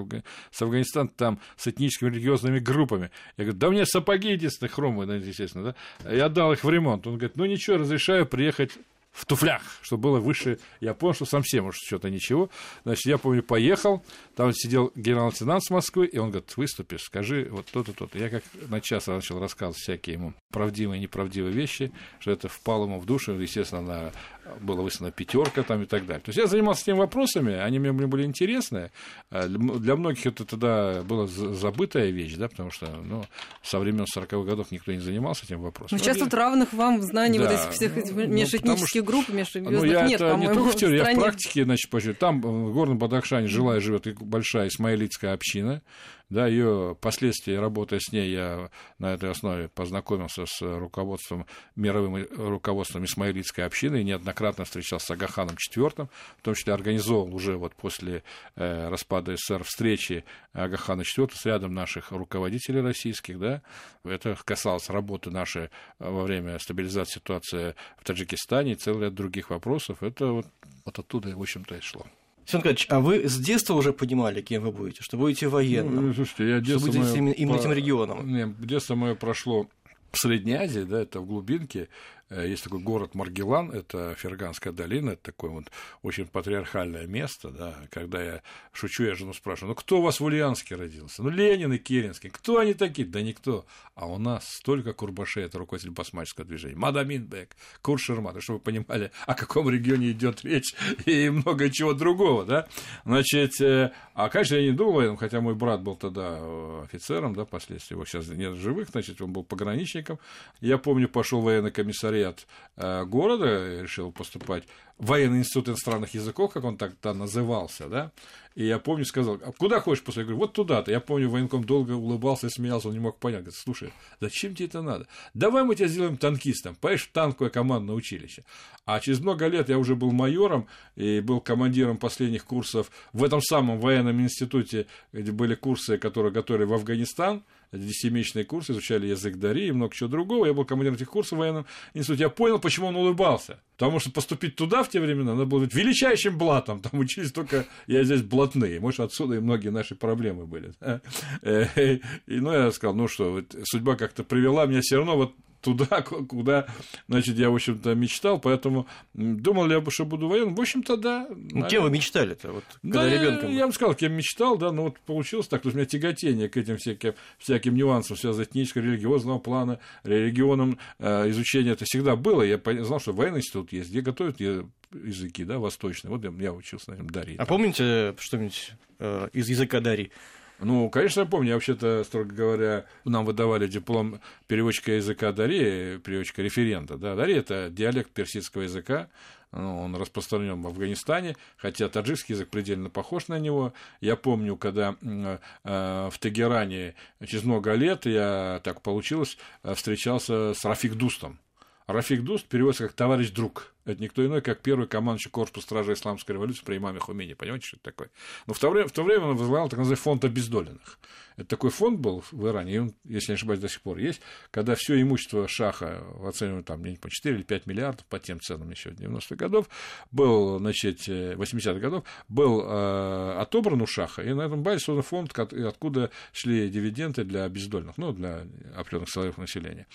с 0.52 0.62
Афганистана, 0.62 1.10
там 1.10 1.40
с 1.58 1.68
этническими 1.68 2.10
религиозными 2.10 2.60
группами. 2.60 3.12
Я 3.38 3.46
говорю, 3.46 3.60
да 3.60 3.68
у 3.70 3.72
меня 3.72 3.86
сапоги 3.86 4.32
единственные 4.32 4.72
хромые, 4.72 5.20
естественно, 5.20 5.76
да. 6.04 6.14
Я 6.14 6.30
дал 6.30 6.52
их 6.54 6.64
в 6.64 6.70
ремонт. 6.70 7.08
Он 7.08 7.18
говорит, 7.18 7.38
ну 7.38 7.46
ничего, 7.46 7.78
разрешаю 7.78 8.26
приехать 8.26 8.72
в 9.12 9.26
туфлях, 9.26 9.62
чтобы 9.82 10.04
было 10.04 10.20
выше. 10.20 10.60
Я 10.82 10.94
понял, 10.94 11.14
что 11.14 11.26
совсем 11.26 11.68
уж 11.68 11.78
что-то 11.78 12.10
ничего. 12.10 12.50
Значит, 12.84 13.06
я 13.06 13.18
помню, 13.18 13.44
поехал, 13.44 14.04
там 14.36 14.52
сидел 14.54 14.92
генерал-лейтенант 14.96 15.64
с 15.64 15.70
Москвы, 15.70 16.08
и 16.08 16.18
он 16.18 16.30
говорит, 16.30 16.56
выступишь, 16.58 17.04
скажи 17.04 17.48
вот 17.50 17.68
то-то, 17.68 17.94
то-то. 17.94 18.18
Я 18.18 18.30
как 18.30 18.44
на 18.68 18.82
час 18.82 19.08
начал 19.08 19.40
рассказывать 19.40 19.78
всякие 19.78 20.16
ему 20.16 20.34
правдивые 20.52 21.00
и 21.00 21.02
неправдивые 21.02 21.54
вещи, 21.54 21.92
что 22.20 22.32
это 22.32 22.48
впало 22.48 22.86
ему 22.86 23.00
в 23.00 23.06
душу, 23.06 23.34
естественно, 23.34 23.82
на, 23.82 24.12
была 24.60 24.82
выставлена 24.82 25.12
пятерка 25.12 25.64
там 25.64 25.84
и 25.84 25.86
так 25.86 26.06
далее. 26.06 26.22
То 26.22 26.30
есть 26.30 26.38
я 26.38 26.48
занимался 26.48 26.86
теми 26.86 26.98
вопросами, 26.98 27.54
они 27.54 27.80
мне 27.80 27.92
были 27.92 28.24
интересны. 28.24 28.92
А 29.30 29.48
для 29.48 29.96
многих 29.96 30.26
это 30.26 30.46
тогда 30.46 31.02
была 31.04 31.28
забытая 31.28 32.10
вещь, 32.10 32.36
да, 32.36 32.48
потому 32.48 32.72
что 32.72 32.88
ну, 32.88 33.24
со 33.64 33.80
времен 33.80 34.06
40-х 34.06 34.44
годов 34.44 34.72
никто 34.72 34.92
не 34.92 35.00
занимался 35.00 35.46
этим 35.46 35.62
вопросом. 35.62 35.98
Ну, 35.98 36.04
сейчас 36.04 36.18
тут 36.18 36.34
равных 36.34 36.74
вам 36.74 37.00
в 37.00 37.04
знании 37.04 37.40
да, 37.40 37.46
вот 37.46 37.54
этих 37.54 37.72
всех 37.72 37.96
ну, 37.96 38.28
межэтнических 38.28 39.04
групп 39.04 39.30
межзвездных 39.30 39.74
ну, 39.74 39.84
я 39.84 40.08
нет, 40.08 40.22
это 40.22 40.36
не 40.36 40.48
только 40.48 40.70
в 40.70 40.76
теории, 40.76 40.98
я 40.98 41.14
в 41.14 41.16
практике, 41.16 41.64
значит, 41.64 41.90
почти. 41.90 42.14
Там 42.14 42.42
в 42.42 42.74
Горном 42.74 42.98
Бадахшане 42.98 43.48
жила 43.48 43.78
и 43.78 43.80
живет 43.80 44.08
большая 44.26 44.68
исмаилитская 44.68 45.34
община, 45.34 45.82
да, 46.30 46.48
ее 46.48 46.98
последствия, 47.00 47.60
работая 47.60 48.00
с 48.00 48.12
ней, 48.12 48.32
я 48.32 48.72
на 48.98 49.14
этой 49.14 49.30
основе 49.30 49.70
познакомился 49.70 50.46
с 50.48 50.60
руководством, 50.62 51.46
мировым 51.76 52.26
руководством 52.36 53.06
Исмаилитской 53.06 53.64
общины, 53.64 54.02
и 54.02 54.04
неоднократно 54.04 54.66
встречался 54.66 55.06
с 55.06 55.12
Агаханом 55.12 55.56
IV, 55.56 56.10
в 56.38 56.42
том 56.42 56.56
числе 56.56 56.74
организовал 56.74 57.34
уже 57.34 57.58
вот 57.58 57.76
после 57.76 58.24
э, 58.56 58.90
распада 58.90 59.36
СССР 59.36 59.64
встречи 59.64 60.26
Агахана 60.54 61.02
IV 61.02 61.32
с 61.36 61.46
рядом 61.46 61.76
наших 61.76 62.12
руководителей 62.12 62.82
российских, 62.82 63.38
да, 63.38 63.62
это 64.04 64.36
касалось 64.44 64.90
работы 64.90 65.30
нашей 65.30 65.70
во 66.00 66.24
время 66.24 66.58
стабилизации 66.58 67.20
ситуации 67.20 67.76
в 67.98 68.04
Таджикистане 68.04 68.72
и 68.72 68.76
целый 68.76 69.06
ряд 69.06 69.14
других 69.14 69.52
вопросов, 69.52 70.02
это 70.02 70.32
вот, 70.32 70.48
вот 70.86 70.98
оттуда, 70.98 71.36
в 71.38 71.42
общем-то, 71.42 71.76
и 71.76 71.82
шло. 71.82 72.06
Александр 72.46 72.68
Николаевич, 72.68 72.88
а 72.90 73.00
вы 73.00 73.28
с 73.28 73.38
детства 73.40 73.74
уже 73.74 73.92
понимали, 73.92 74.42
кем 74.42 74.64
вы 74.64 74.72
будете? 74.72 75.02
Что 75.02 75.18
будете 75.18 75.48
военным? 75.48 76.08
Ну, 76.08 76.14
слушайте, 76.14 76.48
я 76.48 76.60
детство 76.60 76.92
что 76.92 77.00
будете 77.00 77.22
мое... 77.22 77.34
именно 77.34 77.56
этим 77.56 77.72
регионом? 77.74 78.32
Нет, 78.32 78.50
детство 78.60 78.94
мое 78.94 79.16
прошло 79.16 79.68
в 80.12 80.20
Средней 80.20 80.54
Азии, 80.54 80.82
да, 80.82 81.02
это 81.02 81.20
в 81.20 81.26
глубинке, 81.26 81.90
есть 82.32 82.64
такой 82.64 82.80
город 82.80 83.14
Маргелан, 83.14 83.70
это 83.70 84.16
Ферганская 84.16 84.74
долина, 84.74 85.12
это 85.12 85.24
такое 85.24 85.52
вот 85.52 85.66
очень 86.02 86.26
патриархальное 86.26 87.06
место, 87.06 87.52
да, 87.52 87.76
когда 87.92 88.24
я 88.24 88.42
шучу, 88.72 89.04
я 89.04 89.14
жену 89.14 89.34
спрашиваю, 89.34 89.70
ну 89.70 89.76
кто 89.76 90.00
у 90.00 90.02
вас 90.02 90.20
в 90.20 90.24
Ульяновске 90.24 90.76
родился? 90.76 91.22
Ну 91.22 91.30
Ленин 91.30 91.72
и 91.74 91.78
Керенский, 91.78 92.32
кто 92.32 92.58
они 92.58 92.74
такие? 92.74 93.08
Да 93.08 93.22
никто. 93.22 93.68
А 93.94 94.08
у 94.08 94.18
нас 94.18 94.48
столько 94.48 94.94
Курбашей, 94.94 95.44
это 95.44 95.60
руководитель 95.60 95.92
басмаческого 95.92 96.48
движения, 96.48 96.76
Мадаминбек, 96.76 97.56
Куршермат, 97.84 98.42
чтобы 98.42 98.58
вы 98.58 98.64
понимали, 98.64 99.12
о 99.28 99.36
каком 99.36 99.70
регионе 99.70 100.12
идет 100.12 100.44
речь 100.44 100.74
и 101.06 101.30
много 101.30 101.70
чего 101.70 101.94
другого, 101.94 102.44
да. 102.44 102.68
Значит, 103.06 103.62
э, 103.62 103.92
а, 104.16 104.30
конечно, 104.30 104.56
я 104.56 104.64
не 104.64 104.72
думал, 104.72 105.16
хотя 105.18 105.42
мой 105.42 105.54
брат 105.54 105.84
был 105.84 105.96
тогда 105.96 106.38
э, 106.40 106.82
офицером, 106.86 107.36
да, 107.36 107.46
последствия 107.46 107.96
его 107.96 108.06
сейчас 108.06 108.28
нет 108.30 108.56
живых, 108.56 108.90
значит, 108.90 109.22
он 109.22 109.32
был 109.32 109.44
пограничником. 109.44 110.18
Я 110.60 110.80
помню, 110.80 111.08
пошел 111.08 111.42
военный 111.42 111.72
комиссар 111.72 112.15
комиссариат 112.16 112.48
э, 112.78 113.06
города 113.06 113.82
решил 113.82 114.12
поступать, 114.12 114.64
военный 114.98 115.40
институт 115.40 115.70
иностранных 115.70 116.14
языков, 116.14 116.54
как 116.54 116.64
он 116.64 116.78
тогда 116.78 117.14
назывался, 117.14 117.90
да, 117.90 118.12
и 118.56 118.66
я 118.66 118.80
помню, 118.80 119.04
сказал, 119.04 119.38
а 119.44 119.52
куда 119.52 119.82
хочешь 119.82 120.04
после? 120.04 120.22
Я 120.22 120.28
говорю, 120.28 120.40
вот 120.40 120.54
туда-то. 120.54 120.90
Я 120.90 121.02
помню, 121.02 121.30
военком 121.30 121.66
долго 121.66 121.92
улыбался 121.92 122.48
и 122.48 122.50
смеялся, 122.50 122.88
он 122.88 122.94
не 122.94 123.02
мог 123.02 123.20
понять. 123.20 123.42
Говорит, 123.42 123.60
слушай, 123.60 123.92
зачем 124.22 124.56
тебе 124.56 124.68
это 124.68 124.82
надо? 124.82 125.08
Давай 125.34 125.66
мы 125.66 125.76
тебя 125.76 125.90
сделаем 125.90 126.16
танкистом, 126.16 126.76
поешь 126.76 127.06
в 127.06 127.12
танковое 127.12 127.50
командное 127.50 127.96
училище. 127.96 128.46
А 128.86 129.02
через 129.02 129.20
много 129.20 129.48
лет 129.48 129.68
я 129.68 129.78
уже 129.78 129.96
был 129.96 130.12
майором 130.12 130.68
и 130.96 131.20
был 131.20 131.42
командиром 131.42 131.98
последних 131.98 132.46
курсов 132.46 132.92
в 133.12 133.26
этом 133.26 133.42
самом 133.42 133.78
военном 133.78 134.22
институте, 134.22 134.88
где 135.12 135.34
были 135.34 135.56
курсы, 135.56 135.98
которые 135.98 136.32
готовили 136.32 136.64
в 136.64 136.74
Афганистан, 136.74 137.44
десятимесячный 137.72 138.44
курс, 138.44 138.70
изучали 138.70 139.08
язык 139.08 139.38
Дари 139.38 139.68
и 139.68 139.72
много 139.72 139.94
чего 139.94 140.10
другого. 140.10 140.46
Я 140.46 140.54
был 140.54 140.66
командиром 140.66 140.96
этих 140.96 141.10
курсов 141.10 141.38
в 141.38 141.40
военном 141.40 141.66
институте. 141.94 142.24
Я 142.24 142.30
понял, 142.30 142.60
почему 142.60 142.88
он 142.88 142.96
улыбался. 142.96 143.60
Потому 143.78 144.00
что 144.00 144.12
поступить 144.12 144.56
туда, 144.56 144.84
в 144.84 144.90
те 144.90 145.00
времена 145.00 145.34
надо 145.34 145.46
было 145.46 145.60
быть 145.60 145.74
величайшим 145.74 146.38
блатом. 146.38 146.80
Там 146.82 147.00
учились 147.00 147.32
только, 147.32 147.66
я 147.88 148.04
здесь 148.04 148.22
блатные. 148.22 148.80
Может, 148.80 149.02
отсюда 149.02 149.36
и 149.36 149.40
многие 149.40 149.70
наши 149.70 149.96
проблемы 149.96 150.46
были. 150.46 150.74
И, 151.46 152.40
ну, 152.40 152.52
я 152.52 152.72
сказал, 152.72 152.96
ну 152.96 153.08
что, 153.08 153.44
судьба 153.64 153.96
как-то 153.96 154.24
привела 154.24 154.66
меня 154.66 154.82
все 154.82 154.98
равно 154.98 155.16
вот 155.16 155.34
туда, 155.66 156.02
куда, 156.02 156.68
значит, 157.08 157.36
я, 157.38 157.50
в 157.50 157.56
общем-то, 157.56 157.96
мечтал, 157.96 158.40
поэтому 158.40 158.88
думал 159.14 159.66
ли 159.66 159.76
я, 159.76 159.84
что 159.90 160.06
буду 160.06 160.28
военным? 160.28 160.56
В 160.56 160.62
общем-то, 160.62 160.96
да. 160.96 161.28
Ну, 161.30 161.68
кем 161.68 161.84
вы 161.84 161.90
мечтали-то, 161.90 162.52
вот, 162.52 162.64
когда 162.82 163.04
да, 163.04 163.10
ребенком? 163.10 163.50
Я, 163.50 163.58
я 163.58 163.64
вам 163.64 163.74
сказал, 163.74 163.96
кем 163.96 164.14
мечтал, 164.14 164.58
да, 164.58 164.72
но 164.72 164.84
вот 164.84 165.00
получилось 165.00 165.48
так, 165.48 165.64
то 165.64 165.68
есть 165.68 165.76
у 165.76 165.78
меня 165.78 165.88
тяготение 165.88 166.48
к 166.48 166.58
этим 166.58 166.78
всяким, 166.78 167.14
всяким 167.40 167.76
нюансам, 167.76 168.16
связанным 168.16 168.46
с 168.46 168.50
этнического, 168.50 168.84
религиозного 168.84 169.40
плана, 169.40 169.80
регионом 170.04 170.78
э, 171.00 171.30
изучения, 171.32 171.72
это 171.72 171.86
всегда 171.86 172.16
было, 172.16 172.44
я 172.44 172.62
знал, 172.84 173.00
что 173.00 173.12
военный 173.12 173.40
институт 173.40 173.74
есть, 173.74 173.90
где 173.90 174.02
готовят 174.02 174.40
языки, 174.40 175.44
да, 175.44 175.58
восточные, 175.58 176.12
вот 176.16 176.24
я 176.40 176.54
учился 176.54 176.92
на 176.92 176.96
этом 176.96 177.10
Дарье. 177.10 177.38
А 177.38 177.46
помните 177.46 178.16
что-нибудь 178.20 178.74
э, 179.00 179.30
из 179.34 179.50
языка 179.50 179.82
Дарьи? 179.82 180.12
Ну, 180.60 180.90
конечно, 180.90 181.22
я 181.22 181.26
помню. 181.26 181.50
Я 181.50 181.54
вообще-то, 181.56 182.04
строго 182.04 182.34
говоря, 182.34 182.86
нам 183.04 183.26
выдавали 183.26 183.68
диплом 183.68 184.20
переводчика 184.48 184.94
языка 184.94 185.32
Дарьи, 185.32 185.98
переводчика 185.98 186.42
референта. 186.42 186.98
Да, 186.98 187.16
Дарья– 187.16 187.40
это 187.40 187.70
диалект 187.70 188.12
персидского 188.12 188.64
языка, 188.64 189.10
ну, 189.52 189.82
он 189.82 189.96
распространен 189.96 190.62
в 190.62 190.68
Афганистане, 190.68 191.38
хотя 191.56 191.88
таджикский 191.88 192.34
язык 192.34 192.50
предельно 192.50 192.90
похож 192.90 193.30
на 193.30 193.40
него. 193.40 193.74
Я 194.02 194.18
помню, 194.18 194.58
когда 194.58 194.96
э, 195.02 196.10
в 196.12 196.20
Тегеране 196.20 196.96
через 197.26 197.44
много 197.44 197.74
лет, 197.74 198.06
я 198.06 198.60
так 198.64 198.82
получилось, 198.82 199.38
встречался 199.64 200.54
с 200.54 200.66
Рафик 200.66 200.96
Дустом. 200.96 201.40
Рафик 201.88 202.24
Дуст 202.24 202.48
переводится 202.48 202.88
как 202.88 202.94
«товарищ 202.94 203.30
друг». 203.30 203.75
Это 203.86 204.02
никто 204.02 204.26
иной, 204.26 204.42
как 204.42 204.62
первый 204.62 204.88
командующий 204.88 205.30
корпус 205.30 205.64
стражи 205.64 205.94
исламской 205.94 206.34
революции 206.34 206.64
при 206.66 206.78
имаме 206.78 207.00
Хумени. 207.00 207.34
Понимаете, 207.34 207.68
что 207.68 207.78
это 207.78 207.86
такое? 207.86 208.10
Но 208.48 208.54
в 208.54 208.60
то 208.60 208.70
время, 208.70 208.88
в 208.88 208.92
то 208.92 209.04
время 209.04 209.26
он 209.26 209.38
возглавлял 209.38 209.70
так 209.70 209.80
называемый 209.80 210.02
фонд 210.02 210.26
обездоленных. 210.26 211.00
Это 211.38 211.50
такой 211.50 211.70
фонд 211.70 212.00
был 212.00 212.24
в 212.32 212.48
Иране, 212.48 212.74
и 212.74 212.78
он, 212.78 212.94
если 213.04 213.32
не 213.32 213.36
ошибаюсь, 213.36 213.60
до 213.60 213.68
сих 213.68 213.82
пор 213.82 213.98
есть, 213.98 214.22
когда 214.52 214.76
все 214.76 215.02
имущество 215.02 215.48
Шаха 215.48 216.02
оценивают 216.24 216.66
там 216.66 216.82
по 216.96 217.10
4 217.10 217.36
или 217.36 217.44
5 217.44 217.66
миллиардов 217.66 218.06
по 218.06 218.20
тем 218.20 218.40
ценам 218.40 218.72
еще 218.72 218.92
90-х 218.92 219.36
годов, 219.36 219.68
был, 220.12 220.60
значит, 220.60 221.08
80-х 221.08 221.72
э, 221.72 221.80
годов, 221.80 222.06
был 222.30 222.62
э, 222.66 223.38
отобран 223.38 223.82
у 223.82 223.88
Шаха, 223.88 224.22
и 224.22 224.34
на 224.34 224.44
этом 224.44 224.64
базе 224.64 224.80
создан 224.80 225.04
фонд, 225.04 225.38
откуда 225.38 226.10
шли 226.32 226.70
дивиденды 226.70 227.26
для 227.26 227.44
обездоленных, 227.44 227.98
ну, 227.98 228.14
для 228.14 228.44
определенных 228.76 229.10
слоев 229.10 229.38
населения. 229.38 229.88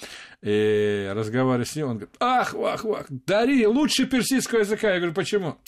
И 0.42 1.10
разговаривая 1.14 1.64
с 1.64 1.74
ним, 1.74 1.86
он 1.86 1.92
говорит, 1.98 2.14
ах, 2.20 2.52
вах, 2.52 2.84
вах, 2.84 3.06
дари 3.08 3.64
лучше 3.80 4.06
персидского 4.06 4.60
языка. 4.60 4.92
Я 4.92 4.96
говорю, 4.98 5.14
почему? 5.14 5.58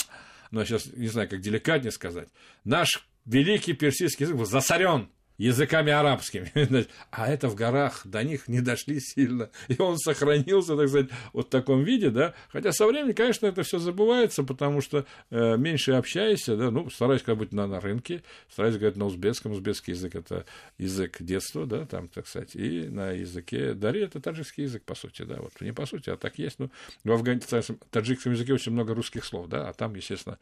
Ну, 0.51 0.65
сейчас 0.65 0.87
не 0.95 1.09
знаю, 1.09 1.29
как 1.29 1.41
деликатнее 1.41 1.91
сказать. 1.93 2.29
Наш 2.65 3.07
великий 3.25 3.73
персидский 3.73 4.25
язык 4.25 4.37
был 4.37 4.45
засорен 4.45 5.09
языками 5.43 5.93
арабскими. 5.93 6.53
А 7.11 7.29
это 7.29 7.49
в 7.49 7.55
горах 7.55 8.03
до 8.05 8.23
них 8.23 8.49
не 8.49 8.61
дошли 8.61 9.01
сильно. 9.01 9.51
И 9.69 9.77
он 9.81 9.99
сохранился, 9.99 10.77
так 10.77 10.89
сказать, 10.89 11.11
вот 11.33 11.47
в 11.47 11.51
таком 11.51 11.85
виде, 11.85 12.11
да. 12.11 12.35
Хотя 12.49 12.73
со 12.73 12.87
временем, 12.87 13.15
конечно, 13.15 13.47
это 13.47 13.63
все 13.63 13.79
забывается, 13.79 14.45
потому 14.45 14.81
что 14.81 15.05
э, 15.31 15.57
меньше 15.57 15.93
общаешься, 15.93 16.57
да, 16.57 16.71
ну, 16.71 16.89
стараюсь 16.91 17.23
как 17.23 17.37
быть 17.37 17.53
на, 17.53 17.67
на 17.67 17.81
рынке, 17.81 18.23
стараюсь 18.51 18.77
говорить 18.77 18.97
на 18.97 19.07
узбекском. 19.07 19.53
Узбекский 19.53 19.93
язык– 19.93 20.15
это 20.15 20.47
язык 20.79 21.17
детства, 21.21 21.67
да, 21.67 21.87
там, 21.87 22.09
так 22.09 22.27
сказать, 22.27 22.55
и 22.55 22.89
на 22.89 23.11
языке 23.11 23.75
Дари– 23.75 24.01
это 24.03 24.21
таджикский 24.21 24.65
язык, 24.65 24.85
по 24.85 24.95
сути, 24.95 25.23
да, 25.23 25.37
вот 25.37 25.61
не 25.61 25.73
по 25.73 25.87
сути, 25.87 26.11
а 26.11 26.17
так 26.17 26.39
есть. 26.39 26.59
Ну, 26.59 26.71
в 27.05 27.13
афганском 27.13 27.79
таджикском 27.91 28.33
языке 28.33 28.55
очень 28.55 28.73
много 28.73 28.95
русских 28.95 29.25
слов, 29.25 29.49
да, 29.49 29.69
а 29.69 29.73
там, 29.73 29.95
естественно, 29.95 30.39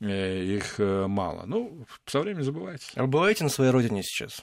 э, 0.00 0.44
их 0.44 0.78
э, 0.78 1.06
мало. 1.06 1.44
Ну, 1.46 1.86
со 2.06 2.20
временем 2.20 2.44
забывается. 2.44 2.92
А 2.94 3.02
вы 3.02 3.08
бываете 3.08 3.44
на 3.44 3.50
своей 3.50 3.70
родине 3.70 4.02
сейчас? 4.02 4.35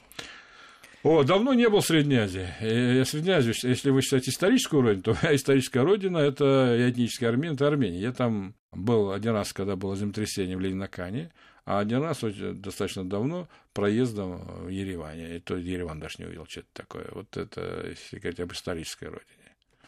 О, 1.04 1.22
давно 1.22 1.52
не 1.52 1.68
был 1.68 1.80
в 1.80 1.86
Средней 1.86 2.16
Азии. 2.16 2.48
Я 2.62 3.04
Средняя 3.04 3.38
Азия, 3.38 3.52
если 3.62 3.90
вы 3.90 4.00
считаете 4.00 4.30
историческую 4.30 4.82
родину, 4.82 5.02
то 5.02 5.16
моя 5.22 5.36
историческая 5.36 5.82
родина– 5.82 6.16
это 6.18 6.76
этнический 6.78 7.28
армян, 7.28 7.54
это 7.54 7.66
Армения. 7.66 8.00
Я 8.00 8.12
там 8.12 8.54
был 8.72 9.12
один 9.12 9.32
раз, 9.32 9.52
когда 9.52 9.76
было 9.76 9.96
землетрясение 9.96 10.56
в 10.56 10.60
Ленинакане, 10.60 11.30
а 11.66 11.80
один 11.80 12.02
раз 12.02 12.20
достаточно 12.20 13.04
давно 13.04 13.48
проездом 13.74 14.64
в 14.64 14.68
Ереване. 14.68 15.36
И 15.36 15.40
то 15.40 15.56
Ереван 15.56 16.00
даже 16.00 16.16
не 16.20 16.24
увидел, 16.24 16.46
что 16.46 16.60
это 16.60 16.68
такое. 16.72 17.06
Вот 17.12 17.36
это, 17.36 17.86
если 17.86 18.18
говорить 18.18 18.40
об 18.40 18.52
исторической 18.52 19.04
родине. 19.04 19.44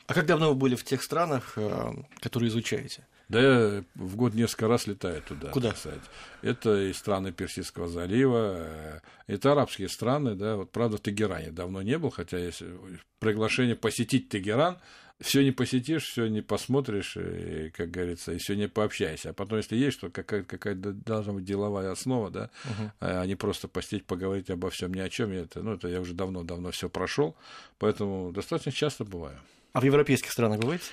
А 0.07 0.13
как 0.13 0.27
давно 0.27 0.51
вы 0.51 0.55
были 0.55 0.75
в 0.75 0.85
тех 0.85 1.03
странах, 1.03 1.55
э, 1.57 1.93
которые 2.21 2.49
изучаете? 2.49 3.07
Да 3.29 3.41
я 3.41 3.85
в 3.97 4.17
год 4.17 4.35
несколько 4.35 4.69
раз 4.69 4.87
летаю 4.87 5.21
туда. 5.23 5.51
Куда? 5.51 5.73
Кстати. 5.73 6.01
Это 6.43 6.81
и 6.83 6.93
страны 6.93 7.33
Персидского 7.33 7.89
залива, 7.89 8.55
э, 8.59 9.01
это 9.27 9.53
арабские 9.53 9.89
страны, 9.89 10.35
да. 10.35 10.57
Вот, 10.57 10.71
правда, 10.71 10.97
в 10.97 11.01
Тегеране 11.01 11.51
давно 11.51 11.83
не 11.83 11.99
был, 11.99 12.11
хотя 12.11 12.39
есть 12.39 12.63
приглашение 13.19 13.75
посетить 13.75 14.29
Тегеран, 14.29 14.79
все 15.21 15.43
не 15.43 15.51
посетишь, 15.51 16.05
все 16.05 16.29
не 16.29 16.43
посмотришь, 16.43 17.17
и, 17.17 17.71
как 17.71 17.91
говорится, 17.91 18.33
и 18.33 18.39
все 18.39 18.55
не 18.55 18.69
пообщаешься. 18.69 19.31
А 19.31 19.33
потом, 19.33 19.59
если 19.59 19.77
есть, 19.77 19.97
что 19.97 20.11
какая-то 20.11 20.47
какая 20.47 20.75
должна 20.75 21.33
быть 21.33 21.45
деловая 21.45 21.91
основа, 21.91 22.31
да, 22.31 22.51
uh-huh. 22.65 22.91
а 23.01 23.27
не 23.27 23.35
просто 23.35 23.67
посетить, 23.67 24.05
поговорить 24.05 24.51
обо 24.51 24.69
всем 24.71 24.93
ни 24.93 25.01
о 25.01 25.09
чем. 25.09 25.33
Это, 25.33 25.63
ну, 25.63 25.73
это 25.73 25.89
я 25.89 26.01
уже 26.01 26.13
давно-давно 26.13 26.71
все 26.71 26.91
прошел, 26.91 27.35
поэтому 27.79 28.31
достаточно 28.33 28.73
часто 28.73 29.05
бываю. 29.05 29.39
А 29.73 29.81
в 29.81 29.85
европейских 29.85 30.31
странах 30.31 30.61
бываете? 30.61 30.85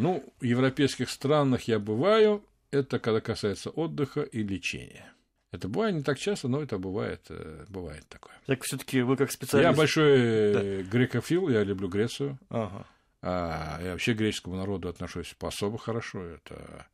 Ну, 0.00 0.24
в 0.40 0.44
европейских 0.44 1.10
странах 1.10 1.62
я 1.62 1.78
бываю, 1.78 2.44
это 2.70 2.98
когда 2.98 3.20
касается 3.20 3.70
отдыха 3.70 4.22
и 4.22 4.42
лечения. 4.42 5.12
Это 5.50 5.68
бывает 5.68 5.94
не 5.94 6.02
так 6.02 6.18
часто, 6.18 6.48
но 6.48 6.62
это 6.62 6.78
бывает, 6.78 7.22
э, 7.30 7.64
бывает 7.68 8.06
такое. 8.08 8.34
Так 8.46 8.62
все-таки 8.64 9.00
вы 9.00 9.16
как 9.16 9.32
специалист. 9.32 9.70
Я 9.70 9.76
большой 9.76 10.52
да. 10.52 10.82
грекофил, 10.82 11.48
я 11.48 11.64
люблю 11.64 11.88
Грецию. 11.88 12.38
Ага. 12.50 12.86
А, 13.22 13.80
я 13.82 13.92
вообще 13.92 14.14
к 14.14 14.18
греческому 14.18 14.56
народу 14.56 14.88
отношусь 14.88 15.34
по-особо 15.38 15.78
хорошо. 15.78 16.22
Это 16.22 16.86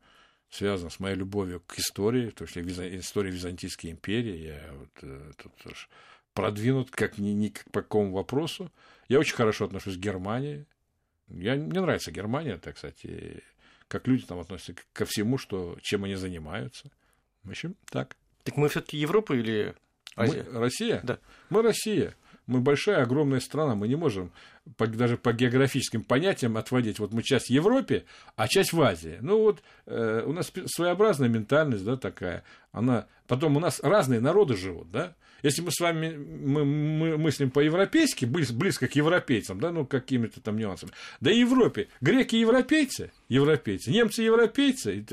связано 0.49 0.89
с 0.89 0.99
моей 1.01 1.15
любовью 1.15 1.61
к 1.67 1.77
истории, 1.77 2.29
потому 2.29 2.47
что 2.47 2.61
история 2.97 3.29
Византийской 3.29 3.91
империи, 3.91 4.45
я 4.45 4.73
вот 4.73 4.89
э, 5.01 5.31
тут 5.35 5.51
продвинут 6.33 6.91
как 6.91 7.17
ни, 7.17 7.29
ни 7.29 7.53
по 7.71 7.81
какому 7.81 8.13
вопросу. 8.13 8.71
Я 9.09 9.19
очень 9.19 9.35
хорошо 9.35 9.65
отношусь 9.65 9.97
к 9.97 9.99
Германии. 9.99 10.65
Я, 11.27 11.55
мне 11.55 11.81
нравится 11.81 12.11
Германия, 12.11 12.57
так, 12.57 12.75
кстати, 12.75 13.43
как 13.87 14.07
люди 14.07 14.25
там 14.25 14.39
относятся 14.39 14.75
ко 14.93 15.05
всему, 15.05 15.37
что, 15.37 15.77
чем 15.81 16.03
они 16.03 16.15
занимаются. 16.15 16.91
В 17.43 17.49
общем, 17.49 17.75
так. 17.89 18.15
Так 18.43 18.57
мы 18.57 18.69
все 18.69 18.81
таки 18.81 18.97
Европа 18.97 19.33
или 19.33 19.75
Азия? 20.15 20.45
Мы, 20.51 20.59
Россия? 20.59 21.01
Да. 21.03 21.19
Мы 21.49 21.61
Россия. 21.61 22.15
Мы 22.47 22.59
большая, 22.59 23.01
огромная 23.03 23.39
страна, 23.39 23.75
мы 23.75 23.87
не 23.87 23.95
можем 23.95 24.31
по, 24.77 24.87
даже 24.87 25.17
по 25.17 25.33
географическим 25.33 26.03
понятиям 26.03 26.57
отводить. 26.57 26.99
Вот 26.99 27.11
мы 27.11 27.23
часть 27.23 27.47
в 27.47 27.49
Европе, 27.49 28.05
а 28.35 28.47
часть 28.47 28.73
в 28.73 28.81
Азии. 28.81 29.17
Ну 29.21 29.39
вот 29.39 29.63
э, 29.85 30.23
у 30.25 30.33
нас 30.33 30.51
своеобразная 30.65 31.29
ментальность, 31.29 31.83
да, 31.83 31.97
такая. 31.97 32.43
Она... 32.71 33.07
Потом 33.27 33.57
у 33.57 33.59
нас 33.59 33.79
разные 33.81 34.19
народы 34.19 34.55
живут, 34.55 34.91
да. 34.91 35.13
Если 35.41 35.61
мы 35.61 35.71
с 35.71 35.79
вами 35.79 36.15
мы, 36.15 36.65
мы 36.65 37.17
мыслим 37.17 37.51
по-европейски, 37.51 38.25
близко 38.25 38.87
к 38.87 38.95
европейцам, 38.95 39.59
да, 39.59 39.71
ну, 39.71 39.85
какими-то 39.85 40.41
там 40.41 40.57
нюансами, 40.57 40.91
да 41.21 41.31
и 41.31 41.39
Европе, 41.39 41.87
греки 42.01 42.35
европейцы, 42.35 43.11
европейцы, 43.29 43.91
немцы 43.91 44.23
европейцы, 44.23 45.05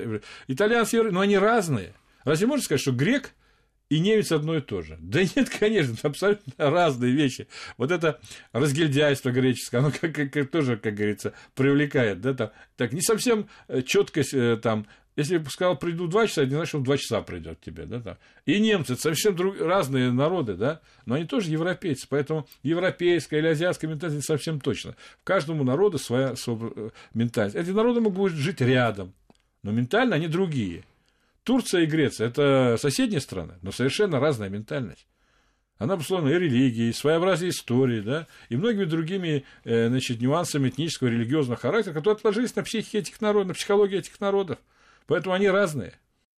итальянцы, 0.48 0.96
европейцы, 0.96 1.14
но 1.14 1.20
они 1.20 1.36
разные. 1.36 1.92
Разве 2.24 2.46
можно 2.46 2.64
сказать, 2.64 2.80
что 2.80 2.92
грек 2.92 3.34
и 3.92 4.00
немец 4.00 4.32
одно 4.32 4.56
и 4.56 4.62
то 4.62 4.80
же. 4.80 4.96
Да 5.00 5.20
нет, 5.22 5.50
конечно, 5.50 5.94
абсолютно 6.02 6.54
разные 6.56 7.12
вещи. 7.12 7.46
Вот 7.76 7.90
это 7.90 8.20
разгильдяйство 8.52 9.30
греческое, 9.30 9.82
оно 9.82 9.92
как, 9.92 10.14
как, 10.32 10.50
тоже, 10.50 10.78
как 10.78 10.94
говорится, 10.94 11.34
привлекает. 11.54 12.22
Да, 12.22 12.32
там, 12.32 12.50
так, 12.76 12.94
не 12.94 13.02
совсем 13.02 13.50
э, 13.68 13.82
четкость 13.82 14.32
э, 14.32 14.56
там 14.56 14.86
если 15.14 15.36
бы 15.36 15.50
сказал, 15.50 15.76
приду 15.76 16.06
два 16.06 16.26
часа, 16.26 16.46
не 16.46 16.52
значит, 16.52 16.74
он 16.74 16.84
два 16.84 16.96
часа 16.96 17.20
придет 17.20 17.60
тебе, 17.60 17.84
да, 17.84 18.00
там. 18.00 18.16
И 18.46 18.58
немцы, 18.58 18.94
это 18.94 19.02
совсем 19.02 19.36
друг, 19.36 19.60
разные 19.60 20.10
народы, 20.10 20.54
да, 20.54 20.80
но 21.04 21.16
они 21.16 21.26
тоже 21.26 21.50
европейцы, 21.50 22.06
поэтому 22.08 22.48
европейская 22.62 23.40
или 23.40 23.48
азиатская 23.48 23.90
ментальность 23.90 24.26
совсем 24.26 24.58
точно. 24.58 24.96
В 25.20 25.24
каждому 25.24 25.64
народу 25.64 25.98
своя, 25.98 26.34
своя 26.34 26.72
э, 26.74 26.90
ментальность. 27.12 27.56
Эти 27.56 27.72
народы 27.72 28.00
могут 28.00 28.32
жить 28.32 28.62
рядом, 28.62 29.12
но 29.62 29.70
ментально 29.70 30.16
они 30.16 30.28
другие. 30.28 30.82
Турция 31.44 31.82
и 31.82 31.86
Греция– 31.86 32.26
это 32.28 32.76
соседние 32.78 33.20
страны, 33.20 33.54
но 33.62 33.72
совершенно 33.72 34.20
разная 34.20 34.48
ментальность. 34.48 35.06
Она 35.78 35.94
обусловлена 35.94 36.36
и 36.36 36.38
религией, 36.38 36.90
и 36.90 36.92
своеобразие 36.92 37.50
истории, 37.50 38.00
да, 38.00 38.28
и 38.48 38.56
многими 38.56 38.84
другими 38.84 39.44
э, 39.64 39.88
значит, 39.88 40.20
нюансами 40.20 40.68
этнического 40.68 41.08
и 41.08 41.10
религиозного 41.10 41.58
характера, 41.58 41.94
которые 41.94 42.14
отложились 42.14 42.54
на 42.54 42.62
психике 42.62 42.98
этих 42.98 43.20
народов, 43.20 43.48
на 43.48 43.54
психологии 43.54 43.98
этих 43.98 44.20
народов. 44.20 44.58
Поэтому 45.06 45.34
они 45.34 45.48
разные. 45.48 45.94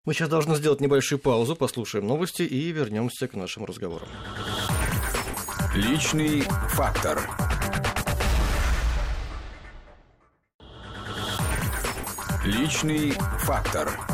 Мы 0.07 0.15
сейчас 0.15 0.31
должны 0.31 0.57
сделать 0.57 0.81
небольшую 0.81 1.19
паузу, 1.19 1.57
послушаем 1.57 2.07
новости 2.07 2.43
и 2.43 2.73
вернемся 2.73 3.29
к 3.29 3.35
нашему 3.35 3.67
разговору. 3.67 4.07
Личный 5.75 6.41
фактор. 6.71 7.21
Личный 12.47 13.11
фактор. 13.41 14.14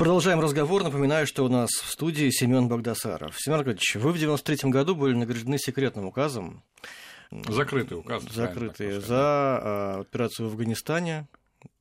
Продолжаем 0.00 0.40
разговор. 0.40 0.82
Напоминаю, 0.82 1.26
что 1.26 1.44
у 1.44 1.50
нас 1.50 1.68
в 1.68 1.90
студии 1.90 2.30
Семен 2.30 2.68
Богдасаров. 2.68 3.38
Семен 3.38 3.58
Аркадьевич, 3.58 3.96
вы 3.96 4.12
в 4.12 4.18
93 4.18 4.70
году 4.70 4.94
были 4.94 5.14
награждены 5.14 5.58
секретным 5.58 6.06
указом. 6.06 6.62
Закрытый 7.30 7.98
указ. 7.98 8.22
Закрытый. 8.22 8.92
За 8.92 9.18
а, 9.18 9.98
операцию 10.00 10.48
в 10.48 10.52
Афганистане. 10.52 11.28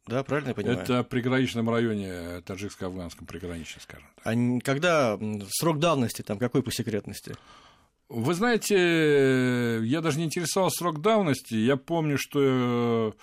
Да, 0.05 0.21
правильно 0.25 0.49
я 0.49 0.53
понимаю? 0.53 0.79
Это 0.79 1.03
в 1.03 1.07
приграничном 1.07 1.69
районе, 1.69 2.41
таджикско-афганском 2.41 3.25
приграничье, 3.25 3.79
скажем 3.79 4.09
так. 4.17 4.27
А 4.27 4.59
когда 4.65 5.17
срок 5.51 5.79
давности, 5.79 6.21
там 6.21 6.39
какой 6.39 6.61
по 6.61 6.73
секретности? 6.73 7.35
Вы 8.09 8.33
знаете, 8.33 9.81
я 9.83 10.01
даже 10.01 10.17
не 10.17 10.25
интересовался 10.25 10.79
срок 10.79 10.99
давности. 10.99 11.53
Я 11.53 11.77
помню, 11.77 12.17
что... 12.17 13.13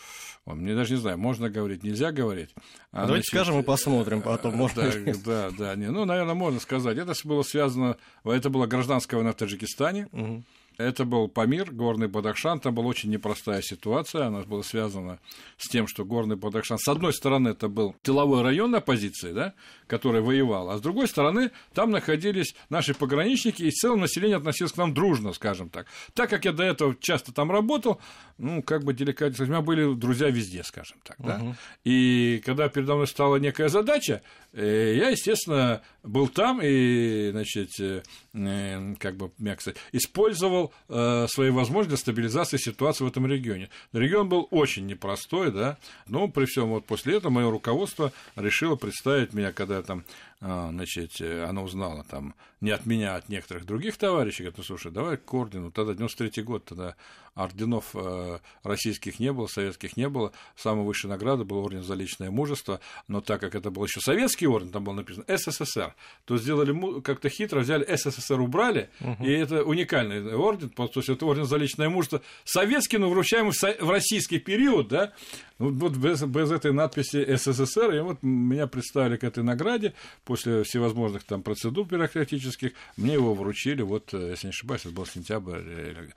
Мне 0.46 0.76
даже 0.76 0.94
не 0.94 1.00
знаю, 1.00 1.18
можно 1.18 1.50
говорить, 1.50 1.82
нельзя 1.82 2.12
говорить. 2.12 2.50
А, 2.92 3.06
Давайте 3.06 3.28
значит, 3.30 3.46
скажем 3.46 3.58
и 3.58 3.64
посмотрим 3.64 4.22
потом, 4.22 4.54
э, 4.54 4.56
можно 4.56 4.82
да, 4.84 5.14
да, 5.24 5.50
да, 5.50 5.74
не, 5.74 5.90
ну, 5.90 6.04
наверное, 6.04 6.34
можно 6.34 6.60
сказать. 6.60 6.96
Это 6.98 7.14
было 7.24 7.42
связано... 7.42 7.96
Это 8.22 8.48
была 8.48 8.68
гражданская 8.68 9.18
война 9.18 9.32
в 9.32 9.36
Таджикистане. 9.36 10.08
Угу. 10.12 10.44
Это 10.78 11.04
был 11.04 11.28
Памир, 11.28 11.70
Горный 11.70 12.08
Бадахшан. 12.08 12.60
Там 12.60 12.74
была 12.74 12.86
очень 12.86 13.10
непростая 13.10 13.62
ситуация. 13.62 14.26
Она 14.26 14.40
была 14.42 14.62
связана 14.62 15.18
с 15.56 15.68
тем, 15.68 15.86
что 15.86 16.04
Горный 16.04 16.36
Бадахшан, 16.36 16.78
с 16.78 16.88
одной 16.88 17.12
стороны, 17.12 17.48
это 17.48 17.68
был 17.68 17.94
тыловой 18.02 18.42
район 18.42 18.74
оппозиции, 18.74 19.32
да, 19.32 19.54
который 19.86 20.20
воевал, 20.20 20.70
а 20.70 20.78
с 20.78 20.80
другой 20.80 21.08
стороны, 21.08 21.50
там 21.72 21.90
находились 21.90 22.54
наши 22.68 22.94
пограничники, 22.94 23.62
и 23.62 23.70
в 23.70 23.74
целом 23.74 24.00
население 24.00 24.36
относилось 24.36 24.72
к 24.72 24.76
нам 24.76 24.92
дружно, 24.92 25.32
скажем 25.32 25.70
так. 25.70 25.86
Так 26.14 26.30
как 26.30 26.44
я 26.44 26.52
до 26.52 26.64
этого 26.64 26.94
часто 26.98 27.32
там 27.32 27.50
работал, 27.50 28.00
ну, 28.38 28.62
как 28.62 28.84
бы 28.84 28.92
деликатно 28.92 29.44
у 29.44 29.48
меня 29.48 29.60
были 29.60 29.94
друзья 29.94 30.28
везде, 30.28 30.62
скажем 30.62 30.98
так, 31.02 31.16
да. 31.18 31.38
Uh-huh. 31.38 31.54
И 31.84 32.42
когда 32.44 32.68
передо 32.68 32.94
мной 32.94 33.06
стала 33.06 33.36
некая 33.36 33.68
задача, 33.68 34.22
я, 34.62 35.10
естественно, 35.10 35.82
был 36.02 36.28
там 36.28 36.60
и, 36.62 37.30
значит, 37.30 37.70
э, 37.80 38.02
э, 38.32 38.94
как 38.98 39.16
бы, 39.16 39.30
мягко 39.38 39.74
использовал 39.92 40.72
э, 40.88 41.26
свои 41.28 41.50
возможности 41.50 42.02
стабилизации 42.02 42.56
ситуации 42.56 43.04
в 43.04 43.08
этом 43.08 43.26
регионе. 43.26 43.68
Регион 43.92 44.28
был 44.28 44.48
очень 44.50 44.86
непростой, 44.86 45.52
да, 45.52 45.76
но 46.06 46.28
при 46.28 46.46
всем 46.46 46.68
вот 46.68 46.86
после 46.86 47.16
этого 47.16 47.32
мое 47.32 47.50
руководство 47.50 48.12
решило 48.36 48.76
представить 48.76 49.34
меня, 49.34 49.52
когда 49.52 49.76
я 49.76 49.82
там 49.82 50.04
значит, 50.40 51.20
э, 51.20 51.44
она 51.44 51.62
узнала 51.62 52.04
там 52.04 52.34
не 52.60 52.70
от 52.70 52.86
меня, 52.86 53.14
а 53.14 53.18
от 53.18 53.28
некоторых 53.28 53.64
других 53.64 53.96
товарищей, 53.96 54.42
говорит, 54.42 54.58
ну, 54.58 54.64
слушай, 54.64 54.90
давай 54.90 55.16
к 55.16 55.34
ордену, 55.34 55.70
тогда 55.70 55.94
93 55.94 56.42
год, 56.42 56.64
тогда 56.64 56.96
орденов 57.34 57.90
э, 57.94 58.38
российских 58.62 59.20
не 59.20 59.32
было, 59.32 59.46
советских 59.46 59.96
не 59.96 60.08
было, 60.08 60.32
самая 60.56 60.84
высшая 60.84 61.08
награда 61.08 61.44
был 61.44 61.58
орден 61.58 61.82
за 61.82 61.94
личное 61.94 62.30
мужество, 62.30 62.80
но 63.08 63.20
так 63.20 63.40
как 63.40 63.54
это 63.54 63.70
был 63.70 63.84
еще 63.84 64.00
советский 64.00 64.46
орден, 64.46 64.70
там 64.70 64.84
было 64.84 64.94
написано 64.94 65.24
СССР, 65.28 65.94
то 66.24 66.38
сделали 66.38 67.00
как-то 67.02 67.28
хитро, 67.28 67.60
взяли 67.60 67.84
СССР, 67.94 68.40
убрали, 68.40 68.88
угу. 69.00 69.22
и 69.22 69.30
это 69.30 69.64
уникальный 69.64 70.34
орден, 70.34 70.70
то 70.70 70.90
есть 70.94 71.08
это 71.10 71.26
орден 71.26 71.44
за 71.44 71.58
личное 71.58 71.90
мужество, 71.90 72.22
советский, 72.44 72.96
но 72.96 73.10
вручаемый 73.10 73.52
в 73.52 73.90
российский 73.90 74.38
период, 74.38 74.88
да, 74.88 75.12
вот 75.58 75.96
без, 75.96 76.22
без 76.22 76.50
этой 76.50 76.72
надписи 76.72 77.36
СССР, 77.36 77.94
и 77.94 78.00
вот 78.00 78.22
меня 78.22 78.66
представили 78.66 79.18
к 79.18 79.24
этой 79.24 79.44
награде, 79.44 79.92
после 80.26 80.64
всевозможных 80.64 81.24
там 81.24 81.42
процедур 81.42 81.86
бюрократических, 81.86 82.72
мне 82.96 83.14
его 83.14 83.32
вручили, 83.32 83.80
вот, 83.82 84.12
э, 84.12 84.30
если 84.30 84.48
не 84.48 84.50
ошибаюсь, 84.50 84.84
это 84.84 84.94
был 84.94 85.06
сентябрь 85.06 86.10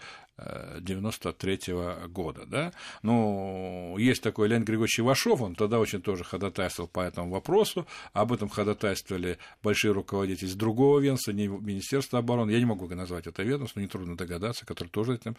93 0.79 1.74
-го 1.74 2.08
года, 2.08 2.46
да. 2.46 2.72
Ну, 3.01 3.96
есть 3.98 4.22
такой 4.22 4.48
Леонид 4.48 4.67
Григорьевич 4.67 5.00
Ивашов, 5.00 5.41
он 5.41 5.55
тогда 5.55 5.79
очень 5.79 6.01
тоже 6.01 6.24
ходатайствовал 6.24 6.88
по 6.88 7.01
этому 7.01 7.31
вопросу, 7.31 7.86
об 8.13 8.31
этом 8.31 8.50
ходатайствовали 8.50 9.38
большие 9.63 9.91
руководители 9.91 10.48
из 10.48 10.55
другого 10.55 11.00
ведомства, 11.00 11.31
не 11.31 11.48
Министерства 11.48 12.19
обороны, 12.19 12.51
я 12.51 12.60
не 12.60 12.65
могу 12.65 12.88
назвать 12.88 13.27
это 13.27 13.43
ведомство, 13.43 13.79
нетрудно 13.79 14.15
догадаться, 14.15 14.65
который 14.65 14.89
тоже 14.89 15.15
этим, 15.15 15.36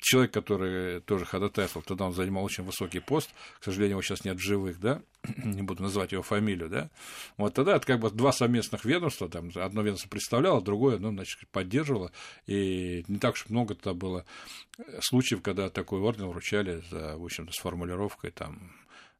человек, 0.00 0.32
который 0.32 1.00
тоже 1.00 1.24
ходатайствовал, 1.24 1.84
тогда 1.84 2.06
он 2.06 2.12
занимал 2.12 2.44
очень 2.44 2.64
высокий 2.64 3.00
пост, 3.00 3.30
к 3.60 3.64
сожалению, 3.64 3.94
его 3.94 4.02
сейчас 4.02 4.24
нет 4.24 4.36
в 4.36 4.42
живых, 4.42 4.80
да, 4.80 5.02
не 5.44 5.62
буду 5.62 5.82
называть 5.82 6.12
его 6.12 6.22
фамилию, 6.22 6.68
да, 6.68 6.90
вот 7.36 7.54
тогда 7.54 7.76
это 7.76 7.86
как 7.86 8.00
бы 8.00 8.10
два 8.10 8.32
совместных 8.32 8.84
ведомства, 8.84 9.28
там 9.28 9.50
одно 9.54 9.82
ведомство 9.82 10.08
представляло, 10.08 10.62
другое, 10.62 10.98
ну, 10.98 11.10
значит, 11.10 11.38
поддерживало, 11.50 12.12
и 12.46 13.04
не 13.08 13.18
так 13.18 13.34
уж 13.34 13.48
много 13.48 13.74
тогда 13.74 13.94
было 13.94 14.24
случаев, 15.00 15.42
когда 15.42 15.70
такой 15.70 16.00
орден 16.00 16.28
вручали 16.28 16.82
за, 16.90 17.16
в 17.16 17.24
общем-то, 17.24 17.52
с 17.52 17.58
формулировкой 17.58 18.30
там 18.30 18.72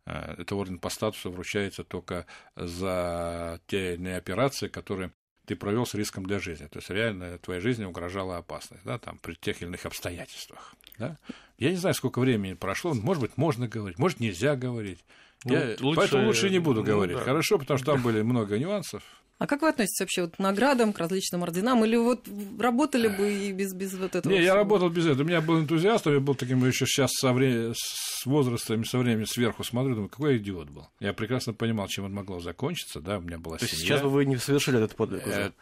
э, 0.06 0.34
это 0.38 0.56
орден 0.56 0.78
по 0.78 0.88
статусу 0.88 1.30
вручается 1.30 1.84
только 1.84 2.26
за 2.56 3.60
те 3.66 3.94
иные 3.94 4.16
операции, 4.16 4.68
которые 4.68 5.12
ты 5.46 5.56
провел 5.56 5.84
с 5.86 5.94
риском 5.94 6.24
для 6.24 6.38
жизни. 6.38 6.66
То 6.66 6.78
есть 6.78 6.90
реально 6.90 7.38
твоей 7.38 7.60
жизни 7.60 7.84
угрожала 7.84 8.38
опасность, 8.38 8.84
да, 8.84 8.98
там, 8.98 9.18
при 9.18 9.34
тех 9.34 9.60
или 9.60 9.68
иных 9.68 9.84
обстоятельствах. 9.86 10.74
Да? 10.98 11.18
Я 11.58 11.70
не 11.70 11.76
знаю, 11.76 11.94
сколько 11.94 12.18
времени 12.20 12.54
прошло, 12.54 12.94
может 12.94 13.22
быть, 13.22 13.36
можно 13.36 13.68
говорить, 13.68 13.98
может, 13.98 14.20
нельзя 14.20 14.56
говорить. 14.56 15.04
Ну, 15.44 15.54
Я, 15.54 15.76
лучше... 15.80 15.96
Поэтому 16.00 16.26
лучше 16.26 16.48
не 16.48 16.58
буду 16.58 16.80
ну, 16.80 16.86
говорить. 16.86 17.16
Да. 17.16 17.22
Хорошо, 17.22 17.58
потому 17.58 17.78
что 17.78 17.92
там 17.92 18.02
были 18.02 18.22
много 18.22 18.58
нюансов. 18.58 19.02
А 19.38 19.46
как 19.46 19.62
вы 19.62 19.68
относитесь 19.68 20.00
вообще 20.00 20.22
вот 20.22 20.36
к 20.36 20.38
наградам, 20.38 20.92
к 20.92 20.98
различным 20.98 21.42
орденам? 21.42 21.84
Или 21.84 21.96
вот 21.96 22.28
работали 22.58 23.08
бы 23.08 23.32
и 23.32 23.52
без, 23.52 23.74
без 23.74 23.94
вот 23.94 24.14
этого? 24.14 24.32
Не, 24.32 24.38
всего? 24.38 24.46
я 24.46 24.54
работал 24.54 24.88
без 24.90 25.06
этого. 25.06 25.22
У 25.22 25.26
меня 25.26 25.40
был 25.40 25.58
энтузиаст, 25.58 26.06
я 26.06 26.20
был 26.20 26.34
таким 26.34 26.64
еще 26.64 26.86
сейчас 26.86 27.10
со 27.12 27.32
вре... 27.32 27.72
с 27.74 28.24
возрастом, 28.24 28.84
со 28.84 28.98
временем 28.98 29.26
сверху 29.26 29.64
смотрю, 29.64 29.94
думаю, 29.94 30.08
какой 30.08 30.38
идиот 30.38 30.70
был. 30.70 30.88
Я 31.00 31.12
прекрасно 31.12 31.52
понимал, 31.52 31.88
чем 31.88 32.06
это 32.06 32.14
могло 32.14 32.40
закончиться, 32.40 33.00
да, 33.00 33.18
у 33.18 33.22
меня 33.22 33.38
была 33.38 33.58
То 33.58 33.66
семья. 33.66 33.82
сейчас 33.82 34.02
бы 34.02 34.08
вы 34.08 34.24
не 34.24 34.36
совершили 34.36 34.78
этот 34.78 34.96
подвиг 34.96 35.26
уже? 35.26 35.52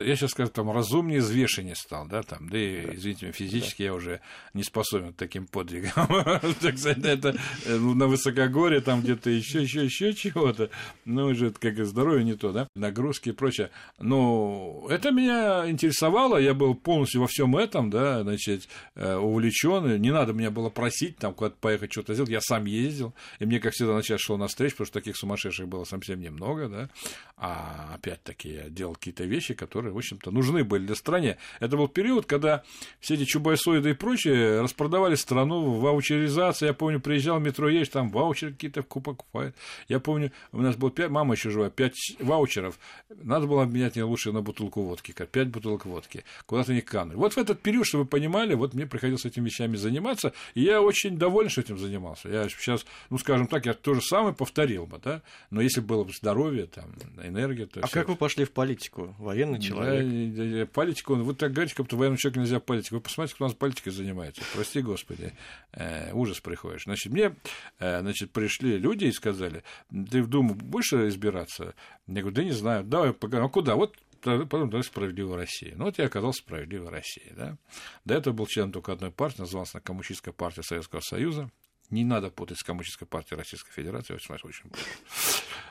Я 0.00 0.14
сейчас 0.14 0.30
скажу, 0.30 0.50
там 0.50 0.70
разумнее, 0.70 1.18
взвешеннее 1.18 1.74
стал, 1.74 2.06
да, 2.06 2.22
там, 2.22 2.48
да 2.48 2.56
и, 2.56 2.94
извините, 2.94 3.32
физически 3.32 3.82
я 3.82 3.94
уже 3.94 4.20
не 4.54 4.62
способен 4.62 5.12
к 5.12 5.16
таким 5.16 5.46
подвигам. 5.46 6.06
Так 6.60 6.78
сказать, 6.78 7.04
это 7.04 7.36
э, 7.66 7.76
ну, 7.76 7.94
на 7.94 8.06
высокогорье, 8.06 8.80
там 8.80 9.02
где-то 9.02 9.28
еще, 9.28 9.62
еще, 9.62 9.84
еще 9.84 10.12
чего-то. 10.12 10.70
Ну, 11.04 11.26
уже 11.26 11.50
как 11.50 11.78
и 11.78 11.82
здоровье 11.82 12.24
не 12.24 12.34
то, 12.34 12.52
да, 12.52 12.68
нагрузки 12.76 13.30
и 13.30 13.32
прочее. 13.32 13.70
Но 13.98 14.86
это 14.88 15.10
меня 15.10 15.68
интересовало, 15.68 16.38
я 16.38 16.54
был 16.54 16.74
полностью 16.74 17.22
во 17.22 17.26
всем 17.26 17.56
этом, 17.56 17.90
да, 17.90 18.22
значит, 18.22 18.68
э, 18.94 19.16
увлечен. 19.16 20.00
Не 20.00 20.12
надо 20.12 20.32
меня 20.32 20.52
было 20.52 20.70
просить 20.70 21.16
там 21.16 21.34
куда-то 21.34 21.56
поехать, 21.60 21.90
что-то 21.90 22.14
сделать. 22.14 22.30
Я 22.30 22.40
сам 22.40 22.66
ездил, 22.66 23.14
и 23.40 23.46
мне, 23.46 23.58
как 23.58 23.72
всегда, 23.72 23.94
начать 23.94 24.20
шло 24.20 24.36
навстречу, 24.36 24.74
потому 24.74 24.86
что 24.86 25.00
таких 25.00 25.16
сумасшедших 25.16 25.66
было 25.66 25.82
совсем 25.82 26.20
немного, 26.20 26.68
да. 26.68 26.88
А 27.36 27.94
опять-таки 27.94 28.52
я 28.52 28.68
делал 28.68 28.94
какие-то 28.94 29.24
вещи, 29.24 29.54
которые 29.54 29.87
которые, 29.88 29.94
в 29.94 29.98
общем-то, 29.98 30.30
нужны 30.30 30.64
были 30.64 30.86
для 30.86 30.94
стране. 30.94 31.36
Это 31.60 31.76
был 31.76 31.88
период, 31.88 32.26
когда 32.26 32.62
все 33.00 33.14
эти 33.14 33.24
чубайсоиды 33.24 33.90
и 33.90 33.94
прочие 33.94 34.60
распродавали 34.60 35.14
страну 35.14 35.62
в 35.70 35.80
ваучеризации. 35.80 36.66
Я 36.66 36.74
помню, 36.74 37.00
приезжал 37.00 37.38
в 37.38 37.42
метро, 37.42 37.68
есть 37.68 37.92
там 37.92 38.10
ваучеры 38.10 38.52
какие-то 38.52 38.82
покупают. 38.82 39.54
Я 39.88 40.00
помню, 40.00 40.32
у 40.52 40.60
нас 40.60 40.76
был 40.76 40.90
5, 40.90 41.10
мама 41.10 41.34
еще 41.34 41.50
жива, 41.50 41.70
5 41.70 41.92
ваучеров. 42.20 42.78
Надо 43.22 43.46
было 43.46 43.62
обменять 43.62 43.96
не 43.96 44.02
лучше 44.02 44.32
на 44.32 44.42
бутылку 44.42 44.82
водки, 44.82 45.12
как 45.12 45.28
5 45.30 45.48
бутылок 45.48 45.86
водки. 45.86 46.24
Куда-то 46.46 46.72
не 46.74 46.80
канули. 46.80 47.16
Вот 47.16 47.34
в 47.34 47.38
этот 47.38 47.60
период, 47.60 47.86
чтобы 47.86 48.04
вы 48.04 48.08
понимали, 48.08 48.54
вот 48.54 48.74
мне 48.74 48.86
приходилось 48.86 49.24
этими 49.24 49.46
вещами 49.46 49.76
заниматься, 49.76 50.32
и 50.54 50.62
я 50.62 50.82
очень 50.82 51.16
доволен, 51.16 51.48
что 51.48 51.60
этим 51.60 51.78
занимался. 51.78 52.28
Я 52.28 52.48
сейчас, 52.48 52.84
ну, 53.10 53.18
скажем 53.18 53.46
так, 53.46 53.66
я 53.66 53.74
то 53.74 53.94
же 53.94 54.00
самое 54.00 54.34
повторил 54.34 54.86
бы, 54.86 54.98
да, 55.02 55.22
но 55.50 55.60
если 55.60 55.80
было 55.80 56.04
бы 56.04 56.12
здоровье, 56.12 56.66
там, 56.66 56.94
энергия, 57.22 57.66
то 57.66 57.80
А 57.80 57.86
всё... 57.86 57.94
как 57.94 58.08
вы 58.08 58.16
пошли 58.16 58.44
в 58.44 58.50
политику? 58.50 59.14
Военный 59.18 59.60
человек? 59.60 59.77
Человек. 59.84 60.70
Политику, 60.72 61.14
вы 61.14 61.34
так 61.34 61.52
говорите, 61.52 61.74
как 61.74 61.86
будто 61.86 61.96
военному 61.96 62.18
человеку 62.18 62.40
нельзя 62.40 62.60
политику. 62.60 62.96
Вы 62.96 63.00
посмотрите, 63.00 63.34
кто 63.34 63.44
у 63.44 63.48
нас 63.48 63.56
политикой 63.56 63.90
занимается. 63.90 64.42
Прости, 64.54 64.82
Господи, 64.82 65.32
э, 65.72 66.12
ужас 66.12 66.40
приходишь. 66.40 66.84
Значит, 66.84 67.12
мне 67.12 67.34
э, 67.78 68.00
значит, 68.00 68.32
пришли 68.32 68.78
люди 68.78 69.06
и 69.06 69.12
сказали, 69.12 69.62
ты 69.90 70.22
в 70.22 70.28
Думу 70.28 70.54
будешь 70.54 70.92
избираться? 70.92 71.74
Я 72.06 72.20
говорю, 72.20 72.36
да 72.36 72.44
не 72.44 72.52
знаю, 72.52 72.84
давай 72.84 73.12
поговорим. 73.12 73.46
А 73.46 73.50
куда? 73.50 73.76
Вот 73.76 73.96
потом 74.20 74.70
давай 74.70 74.82
справедливая 74.82 75.36
Россия. 75.38 75.74
Ну, 75.76 75.84
вот 75.84 75.98
я 75.98 76.06
оказался 76.06 76.42
справедливой 76.42 76.90
России. 76.90 77.32
Да? 77.36 77.56
До 78.04 78.14
этого 78.14 78.34
был 78.34 78.46
член 78.46 78.72
только 78.72 78.92
одной 78.92 79.10
партии, 79.10 79.40
назывался 79.40 79.80
Коммунистическая 79.80 80.32
партия 80.32 80.62
Советского 80.62 81.00
Союза. 81.00 81.50
Не 81.90 82.04
надо 82.04 82.30
путать 82.30 82.58
с 82.58 82.62
Коммунистической 82.62 83.06
партией 83.06 83.38
Российской 83.38 83.72
Федерации, 83.72 84.14
очень, 84.14 84.34
очень 84.34 84.70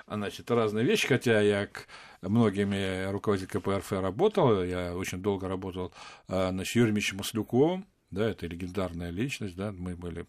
Значит, 0.08 0.50
разные 0.52 0.86
вещи, 0.86 1.06
хотя 1.06 1.42
я 1.42 1.68
к 1.68 1.88
многими 2.22 3.12
руководителями 3.12 3.62
КПРФ 3.62 3.92
работал, 3.92 4.64
я 4.64 4.96
очень 4.96 5.22
долго 5.22 5.50
работал 5.50 5.92
значит, 6.28 6.76
Юрием 6.76 7.18
Маслюковым, 7.18 7.86
да, 8.10 8.30
это 8.30 8.48
легендарная 8.48 9.10
личность, 9.10 9.56
да, 9.58 9.74
мы 9.74 9.96
были, 9.96 10.26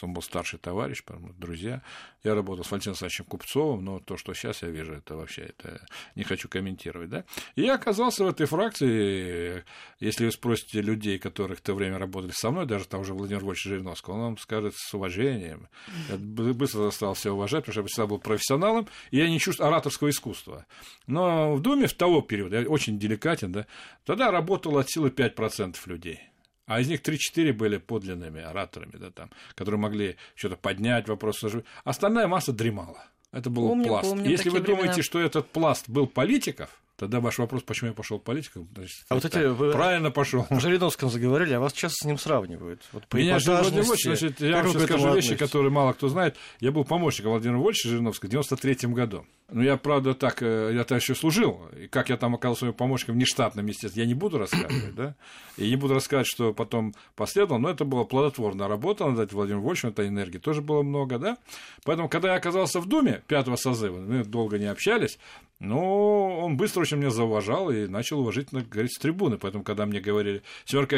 он 0.00 0.12
был 0.12 0.22
старший 0.22 0.58
товарищ, 0.58 1.04
друзья. 1.38 1.82
Я 2.24 2.34
работал 2.34 2.64
с 2.64 2.70
Валентином 2.70 2.94
Александровичем 2.94 3.24
Купцовым, 3.26 3.84
но 3.84 4.00
то, 4.00 4.16
что 4.16 4.34
сейчас 4.34 4.62
я 4.62 4.68
вижу, 4.68 4.94
это 4.94 5.14
вообще, 5.14 5.42
это 5.42 5.86
не 6.16 6.24
хочу 6.24 6.48
комментировать, 6.48 7.10
да. 7.10 7.24
И 7.54 7.62
я 7.62 7.74
оказался 7.74 8.24
в 8.24 8.28
этой 8.28 8.46
фракции, 8.46 9.64
если 10.00 10.24
вы 10.24 10.32
спросите 10.32 10.80
людей, 10.80 11.20
которых 11.20 11.58
в 11.60 11.62
то 11.62 11.74
время 11.74 11.98
работали 11.98 12.32
со 12.32 12.50
мной, 12.50 12.66
даже 12.66 12.88
того 12.88 13.04
же 13.04 13.14
Владимир 13.14 13.44
Вольевич 13.44 13.62
Жириновского, 13.64 14.14
он 14.14 14.20
вам 14.20 14.38
скажет 14.38 14.74
с 14.76 14.92
уважением. 14.92 15.68
Я 16.08 16.16
быстро 16.16 16.90
стал 16.90 17.14
себя 17.14 17.34
уважать, 17.34 17.64
потому 17.64 17.72
что 17.72 17.80
я 17.82 17.86
всегда 17.86 18.06
был 18.08 18.18
профессионалом, 18.18 18.88
и 19.12 19.18
я 19.18 19.28
не 19.28 19.38
чувствую 19.38 19.68
ораторского 19.68 20.10
искусства. 20.10 20.66
Но 21.06 21.54
в 21.54 21.62
Думе 21.62 21.86
в 21.86 21.94
того 21.94 22.20
периода, 22.20 22.60
я 22.60 22.68
очень 22.68 22.98
деликатен, 22.98 23.52
да, 23.52 23.66
тогда 24.04 24.32
работало 24.32 24.80
от 24.80 24.90
силы 24.90 25.10
5% 25.10 25.76
людей. 25.86 26.31
А 26.66 26.80
из 26.80 26.88
них 26.88 27.00
3-4 27.02 27.52
были 27.52 27.78
подлинными 27.78 28.40
ораторами, 28.40 28.92
да, 28.94 29.10
там, 29.10 29.30
которые 29.54 29.80
могли 29.80 30.16
что-то 30.34 30.56
поднять, 30.56 31.08
вопрос. 31.08 31.44
Остальная 31.84 32.28
масса 32.28 32.52
дремала. 32.52 33.04
Это 33.32 33.50
был 33.50 33.68
помню, 33.68 33.88
пласт. 33.88 34.08
Помню 34.08 34.30
Если 34.30 34.50
вы 34.50 34.60
времена. 34.60 34.80
думаете, 34.80 35.02
что 35.02 35.18
этот 35.18 35.48
пласт 35.48 35.88
был 35.88 36.06
политиков, 36.06 36.82
Тогда 37.02 37.18
ваш 37.18 37.38
вопрос, 37.38 37.64
почему 37.64 37.88
я 37.88 37.94
пошел 37.94 38.20
политиком? 38.20 38.68
Значит, 38.76 38.96
а 39.08 39.14
вот 39.16 39.24
эти 39.24 39.38
вы 39.38 39.72
правильно 39.72 40.12
пошел. 40.12 40.46
О 40.48 40.60
Жириновском 40.60 41.10
заговорили, 41.10 41.52
а 41.54 41.58
вас 41.58 41.72
часто 41.72 41.96
с 41.96 42.04
ним 42.04 42.16
сравнивают. 42.16 42.82
Вот 42.92 43.08
по 43.08 43.16
Меня 43.16 43.40
же 43.40 43.50
Владимир 43.50 43.82
Вольфович, 43.82 44.04
значит, 44.04 44.40
я 44.40 44.62
вам 44.62 44.68
сейчас 44.68 44.82
скажу 44.84 45.12
вещи, 45.12 45.34
которые 45.34 45.72
мало 45.72 45.94
кто 45.94 46.08
знает. 46.08 46.36
Я 46.60 46.70
был 46.70 46.84
помощником 46.84 47.32
Владимира 47.32 47.58
Вольфовича 47.58 47.88
Жириновского 47.88 48.28
в 48.28 48.30
93 48.30 48.90
году. 48.90 49.26
Ну, 49.52 49.62
я, 49.62 49.76
правда, 49.76 50.14
так, 50.14 50.42
э, 50.42 50.70
я 50.74 50.84
там 50.84 50.96
еще 50.96 51.14
служил, 51.14 51.60
и 51.78 51.86
как 51.86 52.08
я 52.08 52.16
там 52.16 52.34
оказался 52.34 52.60
своим 52.60 52.74
помощником 52.74 53.18
нештатным, 53.18 53.66
естественно, 53.66 54.02
я 54.02 54.06
не 54.06 54.14
буду 54.14 54.38
рассказывать, 54.38 54.94
да, 54.94 55.14
и 55.58 55.68
не 55.68 55.76
буду 55.76 55.92
рассказывать, 55.92 56.26
что 56.26 56.54
потом 56.54 56.94
последовало, 57.16 57.58
но 57.58 57.68
это 57.68 57.84
была 57.84 58.04
плодотворная 58.04 58.66
работа, 58.66 59.04
надо 59.04 59.18
дать 59.18 59.32
Владимиру 59.32 59.60
Вольфовичу, 59.60 59.88
этой 59.88 60.08
энергии 60.08 60.38
тоже 60.38 60.62
было 60.62 60.82
много, 60.82 61.18
да, 61.18 61.36
поэтому, 61.84 62.08
когда 62.08 62.30
я 62.30 62.36
оказался 62.36 62.80
в 62.80 62.86
Думе 62.86 63.22
пятого 63.26 63.56
созыва, 63.56 63.98
мы 63.98 64.24
долго 64.24 64.58
не 64.58 64.66
общались, 64.66 65.18
но 65.58 66.40
он 66.40 66.56
быстро 66.56 66.80
очень 66.80 66.96
меня 66.96 67.10
зауважал 67.10 67.70
и 67.70 67.86
начал 67.86 68.20
уважительно 68.20 68.62
говорить 68.62 68.94
с 68.94 68.98
трибуны, 68.98 69.36
поэтому, 69.36 69.64
когда 69.64 69.84
мне 69.84 70.00
говорили, 70.00 70.42
Семен 70.64 70.88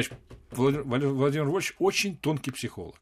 Владимир 0.53 1.45
Вольфович 1.47 1.75
очень 1.81 2.17
тонкий 2.17 2.53
психолог 2.53 2.95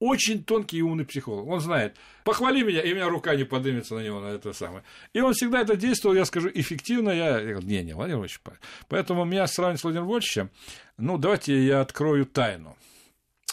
очень 0.00 0.42
тонкий 0.42 0.78
и 0.78 0.82
умный 0.82 1.04
психолог. 1.04 1.46
Он 1.46 1.60
знает, 1.60 1.96
похвали 2.24 2.62
меня, 2.62 2.80
и 2.80 2.92
у 2.92 2.96
меня 2.96 3.08
рука 3.08 3.36
не 3.36 3.44
поднимется 3.44 3.94
на 3.94 4.00
него, 4.00 4.18
на 4.20 4.28
это 4.28 4.52
самое. 4.52 4.82
И 5.12 5.20
он 5.20 5.34
всегда 5.34 5.60
это 5.60 5.76
действовал, 5.76 6.16
я 6.16 6.24
скажу, 6.24 6.50
эффективно. 6.52 7.10
Я, 7.10 7.38
я 7.38 7.52
говорю, 7.52 7.66
не, 7.66 7.82
не, 7.82 7.92
Владимир 7.92 8.18
Владимирович, 8.18 8.40
поэтому 8.88 9.24
меня 9.24 9.46
сравнивать 9.46 9.80
с 9.80 9.84
Владимиром 9.84 10.06
Владимировичем, 10.08 10.50
ну, 10.96 11.18
давайте 11.18 11.64
я 11.64 11.82
открою 11.82 12.26
тайну 12.26 12.76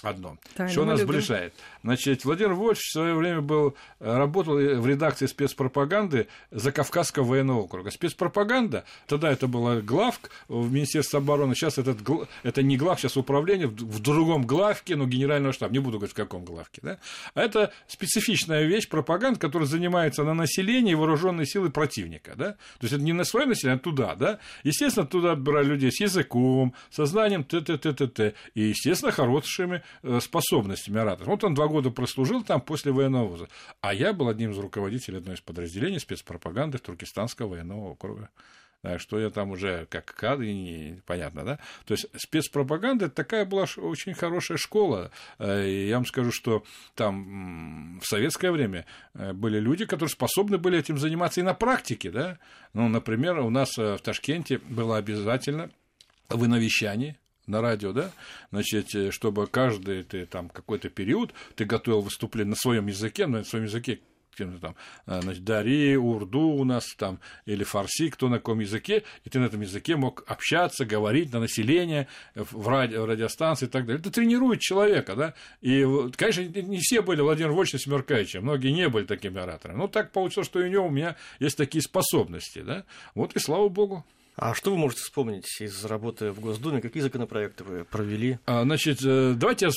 одно, 0.03 0.37
Тайну 0.55 0.71
что 0.71 0.85
нас 0.85 0.99
любим. 0.99 1.13
сближает. 1.13 1.53
Значит, 1.83 2.25
Владимир 2.25 2.53
Вольфович 2.53 2.87
в 2.87 2.91
свое 2.91 3.15
время 3.15 3.41
был, 3.41 3.75
э, 3.99 4.17
работал 4.17 4.55
в 4.55 4.87
редакции 4.87 5.25
спецпропаганды 5.25 6.27
за 6.51 6.71
Кавказского 6.71 7.23
военного 7.23 7.61
округа. 7.61 7.91
Спецпропаганда, 7.91 8.85
тогда 9.07 9.31
это 9.31 9.47
была 9.47 9.81
главк 9.81 10.29
в 10.47 10.71
Министерстве 10.71 11.19
обороны, 11.19 11.55
сейчас 11.55 11.77
этот, 11.77 11.99
это 12.43 12.63
не 12.63 12.77
глав, 12.77 12.99
сейчас 12.99 13.17
управление, 13.17 13.67
в 13.67 13.99
другом 13.99 14.45
главке, 14.45 14.95
но 14.95 15.05
генерального 15.05 15.53
штаба, 15.53 15.73
не 15.73 15.79
буду 15.79 15.97
говорить, 15.97 16.13
в 16.13 16.17
каком 16.17 16.45
главке. 16.45 16.81
Да? 16.83 16.99
А 17.33 17.41
это 17.41 17.71
специфичная 17.87 18.65
вещь, 18.65 18.87
пропаганда, 18.87 19.39
которая 19.39 19.67
занимается 19.67 20.23
на 20.23 20.33
населении 20.33 20.93
вооруженной 20.93 21.45
силы 21.45 21.69
противника. 21.69 22.33
Да? 22.35 22.51
То 22.51 22.83
есть 22.83 22.93
это 22.93 23.03
не 23.03 23.13
на 23.13 23.23
свое 23.23 23.45
население, 23.45 23.77
а 23.77 23.79
туда. 23.79 24.15
Да? 24.15 24.39
Естественно, 24.63 25.05
туда 25.05 25.31
отбирали 25.31 25.67
людей 25.67 25.91
с 25.91 25.99
языком, 25.99 26.73
со 26.89 27.05
знанием 27.05 27.43
т-т-т-т-т, 27.43 28.33
и, 28.53 28.61
естественно, 28.61 29.11
хорошими 29.11 29.77
Э, 29.77 29.86
способностями 30.19 30.99
оратора. 30.99 31.29
Вот 31.29 31.43
он 31.43 31.53
два 31.53 31.67
года 31.67 31.89
прослужил 31.89 32.43
там 32.43 32.61
после 32.61 32.91
военного 32.91 33.27
вуза. 33.27 33.47
А 33.81 33.93
я 33.93 34.13
был 34.13 34.29
одним 34.29 34.51
из 34.51 34.57
руководителей 34.57 35.17
одной 35.17 35.35
из 35.35 35.41
подразделений 35.41 35.99
спецпропаганды 35.99 36.77
Туркестанского 36.77 37.49
военного 37.49 37.91
округа. 37.91 38.29
Что 38.97 39.19
я 39.19 39.31
там 39.31 39.51
уже 39.51 39.87
как 39.89 40.05
кадры, 40.05 41.01
понятно, 41.05 41.43
да? 41.43 41.59
То 41.85 41.93
есть 41.93 42.07
спецпропаганда 42.15 43.09
такая 43.09 43.43
была 43.43 43.65
очень 43.77 44.13
хорошая 44.13 44.57
школа. 44.57 45.11
Э, 45.39 45.67
и 45.67 45.87
я 45.87 45.95
вам 45.95 46.05
скажу, 46.05 46.31
что 46.31 46.63
там 46.93 47.99
в 47.99 48.05
советское 48.05 48.51
время 48.51 48.85
э, 49.15 49.33
были 49.33 49.59
люди, 49.59 49.85
которые 49.85 50.11
способны 50.11 50.57
были 50.57 50.77
этим 50.77 50.99
заниматься 50.99 51.41
и 51.41 51.43
на 51.43 51.55
практике, 51.55 52.11
да? 52.11 52.39
Ну, 52.73 52.87
например, 52.87 53.39
у 53.39 53.49
нас 53.49 53.75
в 53.75 53.97
Ташкенте 53.97 54.59
было 54.59 54.97
обязательно 54.97 55.71
вы 56.29 56.47
на 56.47 56.59
вещании, 56.59 57.17
на 57.47 57.61
радио, 57.61 57.93
да, 57.93 58.11
значит, 58.51 58.93
э, 58.93 59.11
чтобы 59.11 59.47
каждый 59.47 60.03
ты, 60.03 60.25
там 60.25 60.49
какой-то 60.49 60.89
период 60.89 61.33
ты 61.55 61.65
готовил 61.65 62.01
выступление 62.01 62.51
на 62.51 62.55
своем 62.55 62.87
языке, 62.87 63.25
на 63.25 63.43
своем 63.43 63.65
языке 63.65 63.99
там, 64.37 64.75
э, 65.07 65.21
значит, 65.21 65.43
Дари, 65.43 65.97
Урду 65.97 66.41
у 66.41 66.63
нас 66.63 66.93
там, 66.95 67.19
или 67.45 67.63
Фарси, 67.63 68.09
кто 68.09 68.29
на 68.29 68.37
каком 68.37 68.59
языке, 68.59 69.03
и 69.23 69.29
ты 69.29 69.39
на 69.39 69.45
этом 69.45 69.61
языке 69.61 69.95
мог 69.95 70.23
общаться, 70.27 70.85
говорить 70.85 71.33
на 71.33 71.39
население, 71.39 72.07
в, 72.35 72.67
радио, 72.67 73.03
в 73.03 73.05
радиостанции 73.05 73.65
и 73.65 73.69
так 73.69 73.85
далее. 73.85 73.99
Это 73.99 74.11
тренирует 74.11 74.59
человека, 74.59 75.15
да, 75.15 75.33
и, 75.61 75.85
конечно, 76.15 76.41
не 76.41 76.79
все 76.79 77.01
были 77.01 77.21
Владимир 77.21 77.51
Вольфович 77.51 77.83
Смеркаевичем, 77.83 78.43
многие 78.43 78.71
не 78.71 78.89
были 78.89 79.05
такими 79.05 79.39
ораторами, 79.39 79.77
но 79.77 79.87
так 79.87 80.11
получилось, 80.11 80.47
что 80.47 80.59
и 80.59 80.65
у 80.65 80.71
него 80.71 80.85
у 80.85 80.91
меня 80.91 81.15
есть 81.39 81.57
такие 81.57 81.81
способности, 81.81 82.61
да, 82.61 82.83
вот 83.15 83.35
и 83.35 83.39
слава 83.39 83.69
богу. 83.69 84.05
А 84.37 84.53
что 84.53 84.69
вы 84.69 84.77
можете 84.77 85.01
вспомнить 85.01 85.59
из 85.59 85.83
работы 85.83 86.31
в 86.31 86.39
Госдуме? 86.39 86.79
Какие 86.79 87.01
законопроекты 87.01 87.63
вы 87.63 87.83
провели? 87.83 88.37
А, 88.45 88.61
значит, 88.63 88.99
э, 89.03 89.33
давайте 89.35 89.65
я 89.65 89.71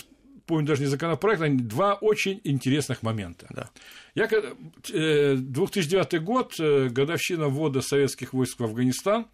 помню 0.45 0.67
даже 0.67 0.83
не 0.83 0.89
законопроект, 0.89 1.41
а 1.41 1.49
два 1.49 1.95
очень 1.95 2.43
интересных 2.45 3.03
момента. 3.03 3.47
Да. 3.49 3.71
Я, 4.15 4.27
2009 4.27 6.15
э, 6.15 6.19
год, 6.19 6.55
э, 6.61 6.89
годовщина 6.91 7.49
ввода 7.49 7.81
советских 7.81 8.35
войск 8.35 8.61
в 8.61 8.65
Афганистан, 8.65 9.29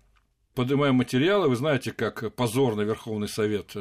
поднимаем 0.56 0.96
материалы, 0.96 1.48
вы 1.48 1.54
знаете, 1.54 1.92
как 1.92 2.34
позорно 2.34 2.80
Верховный 2.80 3.28
Совет 3.28 3.76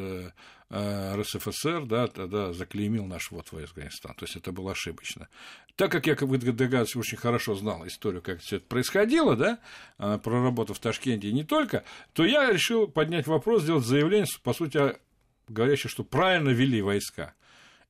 Э, 0.71 1.15
РСФСР, 1.15 1.85
да, 1.85 2.07
тогда 2.07 2.51
заклеймил 2.51 3.05
наш 3.05 3.29
вот 3.29 3.51
в 3.51 3.57
Афганистан. 3.57 4.15
То 4.15 4.25
есть 4.25 4.35
это 4.35 4.51
было 4.51 4.71
ошибочно. 4.71 5.29
Так 5.75 5.91
как 5.91 6.07
я, 6.07 6.15
как 6.15 6.27
вы 6.27 6.39
догадываетесь, 6.39 6.95
очень 6.95 7.17
хорошо 7.17 7.53
знал 7.53 7.85
историю, 7.85 8.23
как 8.23 8.39
все 8.41 8.57
это 8.57 8.65
происходило, 8.65 9.35
да, 9.35 9.59
э, 9.99 10.17
проработав 10.23 10.77
в 10.77 10.79
Ташкенте 10.79 11.29
и 11.29 11.33
не 11.33 11.43
только, 11.43 11.83
то 12.13 12.25
я 12.25 12.51
решил 12.51 12.87
поднять 12.87 13.27
вопрос, 13.27 13.61
сделать 13.61 13.85
заявление, 13.85 14.25
по 14.41 14.53
сути, 14.53 14.95
говорящее, 15.47 15.91
что 15.91 16.03
правильно 16.03 16.49
вели 16.49 16.81
войска. 16.81 17.35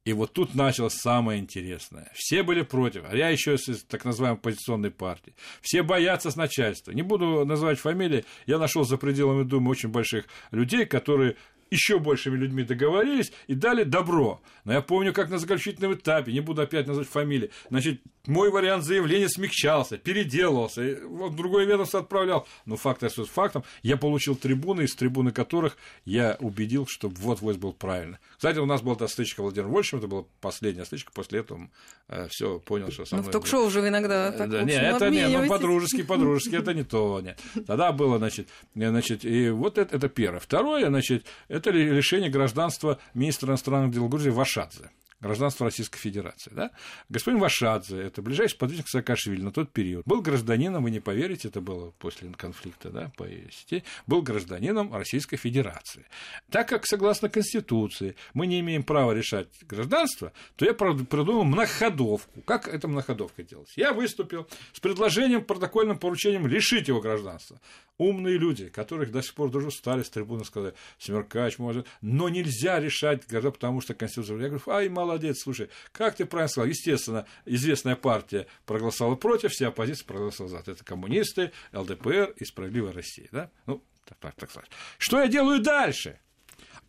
И 0.06 0.14
вот 0.14 0.34
тут 0.34 0.54
началось 0.54 0.94
самое 0.94 1.40
интересное. 1.40 2.12
Все 2.14 2.44
были 2.44 2.62
против, 2.62 3.04
а 3.10 3.18
я 3.18 3.30
еще 3.30 3.56
из 3.56 3.84
так 3.86 4.06
называемой 4.06 4.38
оппозиционной 4.38 4.92
партии. 4.92 5.34
Все 5.62 5.82
боятся 5.82 6.30
с 6.30 6.36
начальства. 6.36 6.92
Не 6.92 7.02
буду 7.02 7.44
называть 7.44 7.80
фамилии, 7.80 8.24
я 8.46 8.60
нашел 8.60 8.84
за 8.84 8.98
пределами 8.98 9.44
Думы 9.44 9.72
очень 9.72 9.90
больших 9.90 10.26
людей, 10.52 10.86
которые 10.86 11.38
еще 11.72 12.00
большими 12.00 12.38
людьми 12.38 12.64
договорились 12.64 13.32
и 13.48 13.56
дали 13.56 13.84
добро. 13.84 14.42
Но 14.64 14.74
я 14.74 14.82
помню, 14.82 15.14
как 15.14 15.30
на 15.30 15.38
заключительном 15.38 15.94
этапе, 15.94 16.32
не 16.32 16.40
буду 16.40 16.62
опять 16.62 16.88
назвать 16.88 17.08
фамилии, 17.08 17.52
значит, 17.70 18.02
мой 18.28 18.50
вариант 18.50 18.84
заявления 18.84 19.30
смягчался, 19.30 19.98
переделывался, 19.98 21.00
вот 21.06 21.36
другое 21.36 21.66
ведомство 21.66 22.00
отправлял. 22.00 22.48
Но 22.66 22.76
факт 22.76 23.04
остается 23.04 23.32
фактом. 23.32 23.64
Я 23.84 23.98
получил 23.98 24.36
трибуны, 24.36 24.84
из 24.84 24.96
трибуны 24.96 25.32
которых 25.32 25.78
я 26.06 26.38
убедил, 26.40 26.88
что 26.88 27.10
вот 27.10 27.42
войс 27.42 27.58
был 27.58 27.74
правильно. 27.74 28.20
Кстати, 28.36 28.58
у 28.58 28.66
нас 28.66 28.82
была 28.82 28.96
стычка 29.08 29.42
Владимир 29.42 29.68
Вольфовичем, 29.68 30.00
это 30.00 30.08
была 30.08 30.26
последняя 30.42 30.86
стычка, 30.86 31.12
после 31.14 31.40
этого 31.40 31.70
э, 32.08 32.28
все 32.30 32.60
понял, 32.60 32.92
что 32.92 33.06
со 33.06 33.16
мной... 33.16 33.26
Ну, 33.26 33.30
в 33.30 33.34
ток-шоу 33.34 33.68
уже 33.68 33.88
иногда 33.88 34.32
так, 34.32 34.50
да, 34.50 34.64
Нет, 34.64 34.82
это 34.82 35.10
не, 35.10 35.28
ну, 35.28 35.48
по-дружески, 35.48 36.04
по-дружески, 36.04 36.56
это 36.56 36.74
не 36.74 36.84
то, 36.84 37.22
нет. 37.22 37.40
Тогда 37.68 37.92
было, 37.92 38.18
значит, 38.18 38.50
значит, 38.74 39.26
и 39.26 39.50
вот 39.50 39.78
это, 39.78 39.96
это 39.96 40.10
первое. 40.10 40.40
Второе, 40.40 40.88
значит, 40.88 41.26
это 41.56 41.72
решение 41.72 42.30
гражданства 42.30 43.00
министра 43.14 43.50
иностранных 43.50 43.92
дел 43.92 44.08
Грузии 44.08 44.30
Вашадзе 44.30 44.90
гражданство 45.26 45.66
Российской 45.66 45.98
Федерации. 45.98 46.52
Да? 46.54 46.72
Господин 47.10 47.40
Вашадзе, 47.40 48.00
это 48.00 48.22
ближайший 48.22 48.54
сподвижник 48.54 48.88
Саакашвили 48.88 49.42
на 49.42 49.52
тот 49.52 49.72
период, 49.72 50.06
был 50.06 50.22
гражданином, 50.22 50.84
вы 50.84 50.92
не 50.92 51.00
поверите, 51.00 51.48
это 51.48 51.62
было 51.62 51.92
после 51.92 52.30
конфликта 52.30 52.90
да, 52.90 53.12
по 53.18 53.28
сети, 53.28 53.84
был 54.08 54.22
гражданином 54.22 54.94
Российской 54.94 55.38
Федерации. 55.38 56.06
Так 56.52 56.70
как, 56.70 56.86
согласно 56.86 57.30
Конституции, 57.30 58.16
мы 58.34 58.48
не 58.48 58.60
имеем 58.60 58.84
права 58.84 59.12
решать 59.12 59.48
гражданство, 59.64 60.32
то 60.56 60.66
я 60.66 60.74
придумал 60.74 61.44
многоходовку. 61.44 62.42
Как 62.42 62.68
эта 62.68 62.88
многоходовка 62.88 63.44
делалась? 63.44 63.74
Я 63.76 63.94
выступил 63.94 64.48
с 64.74 64.80
предложением, 64.80 65.44
протокольным 65.44 65.98
поручением 65.98 66.48
лишить 66.48 66.88
его 66.88 67.02
гражданства 67.02 67.60
умные 67.98 68.38
люди, 68.38 68.70
которых 68.70 69.12
до 69.12 69.22
сих 69.22 69.34
пор 69.34 69.50
даже 69.52 69.72
стали 69.72 70.04
с 70.04 70.10
трибуны 70.10 70.44
сказать, 70.46 70.76
Смеркач 71.00 71.58
может, 71.58 71.88
но 72.02 72.30
нельзя 72.30 72.80
решать 72.80 73.28
города, 73.28 73.52
потому 73.52 73.82
что 73.82 73.94
Конституция. 73.94 74.38
Я 74.38 74.50
говорю, 74.50 74.64
ай, 74.68 74.90
молодец, 75.16 75.42
слушай, 75.42 75.70
как 75.92 76.16
ты 76.16 76.26
правильно 76.26 76.50
сказал, 76.50 76.68
естественно, 76.70 77.26
известная 77.46 77.96
партия 77.96 78.48
проголосовала 78.66 79.16
против, 79.16 79.52
вся 79.52 79.70
оппозиция 79.70 80.06
проголосовала 80.06 80.62
за. 80.64 80.72
Это 80.72 80.84
коммунисты, 80.84 81.52
ЛДПР 81.74 82.34
и 82.38 82.46
Справедливая 82.46 82.92
Россия, 82.92 83.28
да? 83.32 83.50
Ну, 83.66 83.82
так, 84.06 84.18
так, 84.20 84.36
так 84.36 84.50
сказать. 84.50 84.70
Что 84.98 85.22
я 85.22 85.28
делаю 85.28 85.62
дальше? 85.62 86.20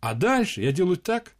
А 0.00 0.14
дальше 0.14 0.60
я 0.60 0.72
делаю 0.72 0.96
так, 0.96 1.32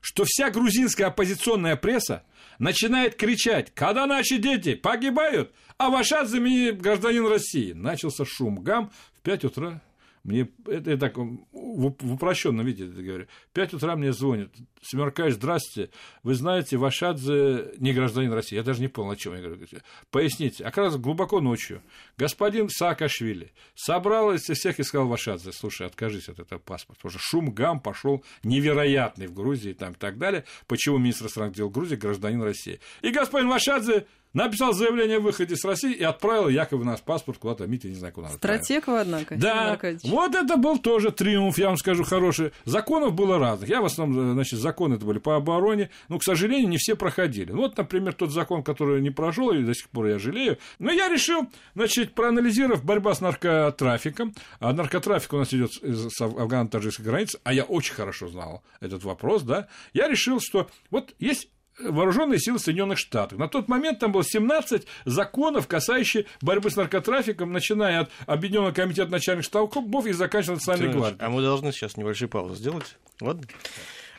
что 0.00 0.24
вся 0.26 0.50
грузинская 0.50 1.08
оппозиционная 1.08 1.76
пресса 1.76 2.24
начинает 2.58 3.16
кричать, 3.16 3.72
когда 3.74 4.06
наши 4.06 4.38
дети 4.38 4.74
погибают, 4.74 5.52
а 5.76 5.90
Вашадзе 5.90 6.72
гражданин 6.72 7.26
России. 7.26 7.72
Начался 7.72 8.24
шум, 8.24 8.62
гам 8.62 8.90
в 9.18 9.20
5 9.20 9.44
утра 9.44 9.82
мне 10.22 10.48
это 10.66 10.90
я 10.90 10.96
так 10.98 11.16
в, 11.16 12.12
упрощенном 12.12 12.66
виде 12.66 12.86
это 12.86 13.02
говорю. 13.02 13.26
5 13.54 13.74
утра 13.74 13.96
мне 13.96 14.12
звонят. 14.12 14.50
Смеркаешь, 14.82 15.34
здравствуйте. 15.34 15.90
Вы 16.22 16.34
знаете, 16.34 16.76
Вашадзе 16.76 17.72
не 17.78 17.92
гражданин 17.94 18.32
России. 18.32 18.56
Я 18.56 18.62
даже 18.62 18.80
не 18.80 18.88
понял, 18.88 19.12
о 19.12 19.16
чем 19.16 19.34
я 19.34 19.40
говорю. 19.40 19.66
Поясните. 20.10 20.64
А 20.64 20.70
как 20.70 20.78
раз 20.78 20.96
глубоко 20.96 21.40
ночью 21.40 21.82
господин 22.18 22.68
Саакашвили 22.68 23.52
собрал 23.74 24.32
из 24.32 24.42
всех 24.42 24.78
и 24.78 24.82
сказал 24.82 25.08
Вашадзе, 25.08 25.52
слушай, 25.52 25.86
откажись 25.86 26.28
от 26.28 26.38
этого 26.38 26.58
паспорта. 26.58 27.00
Потому 27.00 27.10
что 27.12 27.20
шум 27.22 27.50
гам 27.52 27.80
пошел 27.80 28.22
невероятный 28.42 29.26
в 29.26 29.32
Грузии 29.32 29.72
там, 29.72 29.92
и 29.92 29.96
так 29.96 30.18
далее. 30.18 30.44
Почему 30.66 30.98
министр 30.98 31.24
иностранных 31.24 31.56
дел 31.56 31.70
Грузии 31.70 31.96
гражданин 31.96 32.42
России? 32.42 32.80
И 33.00 33.10
господин 33.10 33.48
Вашадзе 33.48 34.06
написал 34.32 34.72
заявление 34.72 35.18
о 35.18 35.20
выходе 35.20 35.56
с 35.56 35.64
России 35.64 35.92
и 35.92 36.02
отправил 36.02 36.48
якобы 36.48 36.84
наш 36.84 37.00
паспорт 37.00 37.38
куда-то, 37.38 37.66
Митя, 37.66 37.88
не 37.88 37.94
знаю, 37.94 38.12
куда. 38.12 38.28
Стратег 38.28 38.86
вы, 38.86 39.00
однако. 39.00 39.36
Да, 39.36 39.78
вот 40.04 40.34
это 40.34 40.56
был 40.56 40.78
тоже 40.78 41.10
триумф, 41.10 41.58
я 41.58 41.68
вам 41.68 41.76
скажу, 41.76 42.04
хороший. 42.04 42.52
Законов 42.64 43.14
было 43.14 43.38
разных. 43.38 43.68
Я 43.68 43.80
в 43.80 43.84
основном, 43.84 44.32
значит, 44.34 44.58
законы 44.58 44.94
это 44.94 45.04
были 45.04 45.18
по 45.18 45.36
обороне, 45.36 45.90
но, 46.08 46.18
к 46.18 46.24
сожалению, 46.24 46.68
не 46.68 46.78
все 46.78 46.96
проходили. 46.96 47.52
Вот, 47.52 47.76
например, 47.76 48.12
тот 48.14 48.30
закон, 48.30 48.62
который 48.62 49.00
не 49.00 49.10
прошел, 49.10 49.50
и 49.50 49.62
до 49.62 49.74
сих 49.74 49.88
пор 49.88 50.06
я 50.06 50.18
жалею. 50.18 50.58
Но 50.78 50.90
я 50.90 51.08
решил, 51.08 51.48
значит, 51.74 52.14
проанализировав 52.14 52.84
борьба 52.84 53.14
с 53.14 53.20
наркотрафиком, 53.20 54.34
а 54.58 54.72
наркотрафик 54.72 55.32
у 55.32 55.38
нас 55.38 55.52
идет 55.52 55.72
с 55.72 56.20
афгано-таджикской 56.20 57.04
границы, 57.04 57.38
а 57.44 57.52
я 57.52 57.64
очень 57.64 57.94
хорошо 57.94 58.28
знал 58.28 58.62
этот 58.80 59.04
вопрос, 59.04 59.42
да, 59.42 59.68
я 59.92 60.08
решил, 60.08 60.40
что 60.40 60.68
вот 60.90 61.14
есть 61.18 61.48
вооруженные 61.82 62.38
силы 62.38 62.58
Соединенных 62.58 62.98
Штатов. 62.98 63.38
На 63.38 63.48
тот 63.48 63.68
момент 63.68 63.98
там 63.98 64.12
было 64.12 64.24
17 64.24 64.86
законов, 65.04 65.66
касающих 65.66 66.26
борьбы 66.40 66.70
с 66.70 66.76
наркотрафиком, 66.76 67.52
начиная 67.52 68.00
от 68.00 68.10
Объединенного 68.26 68.72
комитета 68.72 69.10
начальных 69.10 69.44
штабов 69.44 70.06
и 70.06 70.12
заканчивая 70.12 70.56
Национальной 70.56 70.92
гвардией. 70.92 71.24
А 71.24 71.30
мы 71.30 71.42
должны 71.42 71.72
сейчас 71.72 71.96
небольшую 71.96 72.28
паузу 72.28 72.54
сделать. 72.54 72.96
Ладно? 73.20 73.46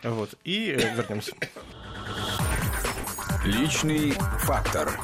Вот. 0.04 0.32
И 0.44 0.76
э, 0.78 0.96
вернемся. 0.96 1.34
Личный 3.46 4.12
фактор. 4.40 5.00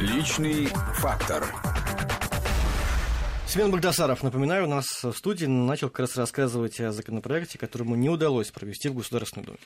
Личный 0.00 0.66
фактор. 0.94 1.67
Семен 3.48 3.70
Багдасаров, 3.70 4.22
напоминаю, 4.22 4.66
у 4.66 4.68
нас 4.68 5.02
в 5.02 5.14
студии 5.14 5.46
начал 5.46 5.88
как 5.88 6.00
раз 6.00 6.16
рассказывать 6.16 6.78
о 6.80 6.92
законопроекте, 6.92 7.56
которому 7.56 7.96
не 7.96 8.10
удалось 8.10 8.50
провести 8.50 8.90
в 8.90 8.94
Государственной 8.94 9.46
Думе. 9.46 9.58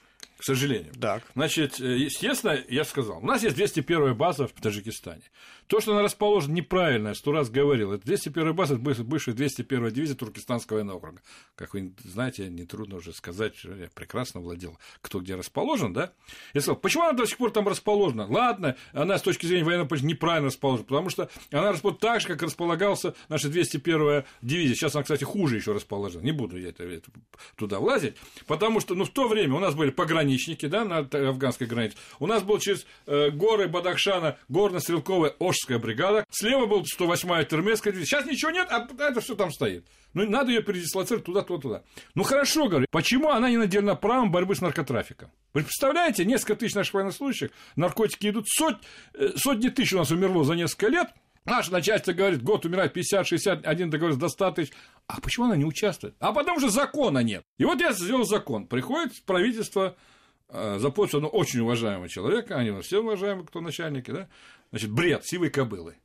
К 0.43 0.45
сожалению. 0.45 0.93
Так. 1.01 1.23
Значит, 1.37 1.79
э, 1.79 1.99
естественно, 1.99 2.59
я 2.69 2.83
сказал, 2.83 3.19
у 3.19 3.25
нас 3.25 3.45
есть 3.45 3.55
201 3.55 4.17
база 4.17 4.49
в 4.49 4.53
Таджикистане. 4.53 5.23
То, 5.69 5.81
что 5.81 5.93
она 5.93 6.03
расположена 6.03 6.55
неправильно, 6.55 7.09
я 7.09 7.15
сто 7.15 7.31
раз 7.31 7.49
говорил, 7.49 7.93
это 7.93 8.05
201 8.05 8.53
база, 8.53 8.75
это 8.75 9.05
бывшая 9.05 9.35
201 9.35 9.91
дивизия 9.91 10.17
Туркестанского 10.17 10.79
военного 10.79 10.97
округа. 10.97 11.23
Как 11.55 11.75
вы 11.75 11.95
знаете, 12.03 12.49
нетрудно 12.49 12.97
уже 12.97 13.13
сказать, 13.13 13.55
я 13.63 13.89
прекрасно 13.95 14.41
владел, 14.41 14.77
кто 15.01 15.21
где 15.21 15.37
расположен, 15.37 15.93
да? 15.93 16.13
Я 16.55 16.61
сказал, 16.61 16.75
почему 16.75 17.05
она 17.05 17.13
до 17.13 17.25
сих 17.25 17.37
пор 17.37 17.53
там 17.53 17.69
расположена? 17.69 18.27
Ладно, 18.29 18.77
она 18.93 19.19
с 19.19 19.23
точки 19.23 19.47
зрения 19.47 19.65
военного 19.65 19.87
политики 19.87 20.09
неправильно 20.09 20.49
расположена, 20.49 20.87
потому 20.89 21.09
что 21.09 21.31
она 21.53 21.71
расположена 21.71 22.01
так 22.01 22.21
же, 22.21 22.27
как 22.27 22.43
располагался 22.43 23.15
наша 23.29 23.49
201 23.49 24.25
дивизия. 24.43 24.75
Сейчас 24.75 24.97
она, 24.97 25.05
кстати, 25.05 25.23
хуже 25.23 25.55
еще 25.55 25.71
расположена. 25.73 26.23
Не 26.23 26.33
буду 26.33 26.59
я 26.59 26.71
это, 26.71 26.83
это, 26.83 27.13
туда 27.55 27.79
влазить, 27.79 28.17
потому 28.49 28.81
что 28.81 28.97
ну, 28.97 29.05
в 29.05 29.11
то 29.11 29.29
время 29.29 29.55
у 29.55 29.61
нас 29.61 29.77
были 29.77 29.91
пограничники, 29.91 30.32
пограничники, 30.33 30.67
да, 30.67 30.85
на 30.85 30.99
афганской 30.99 31.67
границе. 31.67 31.97
У 32.19 32.27
нас 32.27 32.43
был 32.43 32.59
через 32.59 32.87
э, 33.07 33.31
горы 33.31 33.69
Бадахшана 33.69 34.39
горно-стрелковая 34.49 35.35
Ошская 35.39 35.79
бригада. 35.79 36.25
Слева 36.31 36.67
был 36.67 36.83
108-я 36.83 37.45
Термесская 37.45 37.93
дивизия. 37.93 38.19
Сейчас 38.19 38.31
ничего 38.31 38.51
нет, 38.51 38.69
а 38.71 38.89
это 38.99 39.21
все 39.21 39.35
там 39.35 39.51
стоит. 39.51 39.87
Ну, 40.15 40.29
надо 40.29 40.51
ее 40.51 40.63
передислоцировать 40.63 41.25
туда, 41.25 41.43
туда, 41.43 41.61
туда. 41.61 41.83
Ну, 42.15 42.23
хорошо, 42.23 42.69
говорю, 42.69 42.87
почему 42.91 43.31
она 43.31 43.51
не 43.51 43.57
наделена 43.57 43.95
правом 43.95 44.31
борьбы 44.31 44.55
с 44.55 44.61
наркотрафиком? 44.61 45.31
Вы 45.55 45.63
представляете, 45.63 46.25
несколько 46.25 46.57
тысяч 46.57 46.75
наших 46.75 46.95
военнослужащих, 46.95 47.51
наркотики 47.77 48.29
идут, 48.29 48.47
сот, 48.49 48.77
э, 49.15 49.31
сотни 49.37 49.69
тысяч 49.69 49.93
у 49.95 49.99
нас 49.99 50.11
умерло 50.11 50.45
за 50.45 50.55
несколько 50.55 50.89
лет, 50.89 51.09
Наше 51.45 51.73
начальство 51.73 52.13
говорит, 52.13 52.43
год 52.43 52.65
умирает 52.65 52.93
50, 52.93 53.27
60, 53.27 53.67
один 53.67 53.91
договор 53.91 54.15
до 54.15 54.29
100 54.29 54.51
тысяч. 54.53 54.73
А 55.09 55.21
почему 55.21 55.47
она 55.47 55.57
не 55.57 55.65
участвует? 55.65 56.15
А 56.21 56.33
потому 56.33 56.61
что 56.61 56.71
закона 56.71 57.19
нет. 57.19 57.43
И 57.59 57.65
вот 57.65 57.81
я 57.81 57.93
сделал 57.93 58.25
закон. 58.25 58.69
Приходит 58.69 59.25
правительство 59.25 59.97
Э, 60.55 60.79
за 60.79 60.91
подписью 60.91 61.27
очень 61.29 61.61
уважаемого 61.61 62.09
человека, 62.09 62.57
они 62.57 62.79
все 62.83 63.01
уважаемые, 63.01 63.47
кто 63.47 63.61
начальники, 63.61 64.11
да, 64.11 64.29
значит, 64.71 64.91
бред 64.91 65.25
сивой 65.25 65.49
кобылы. 65.49 65.97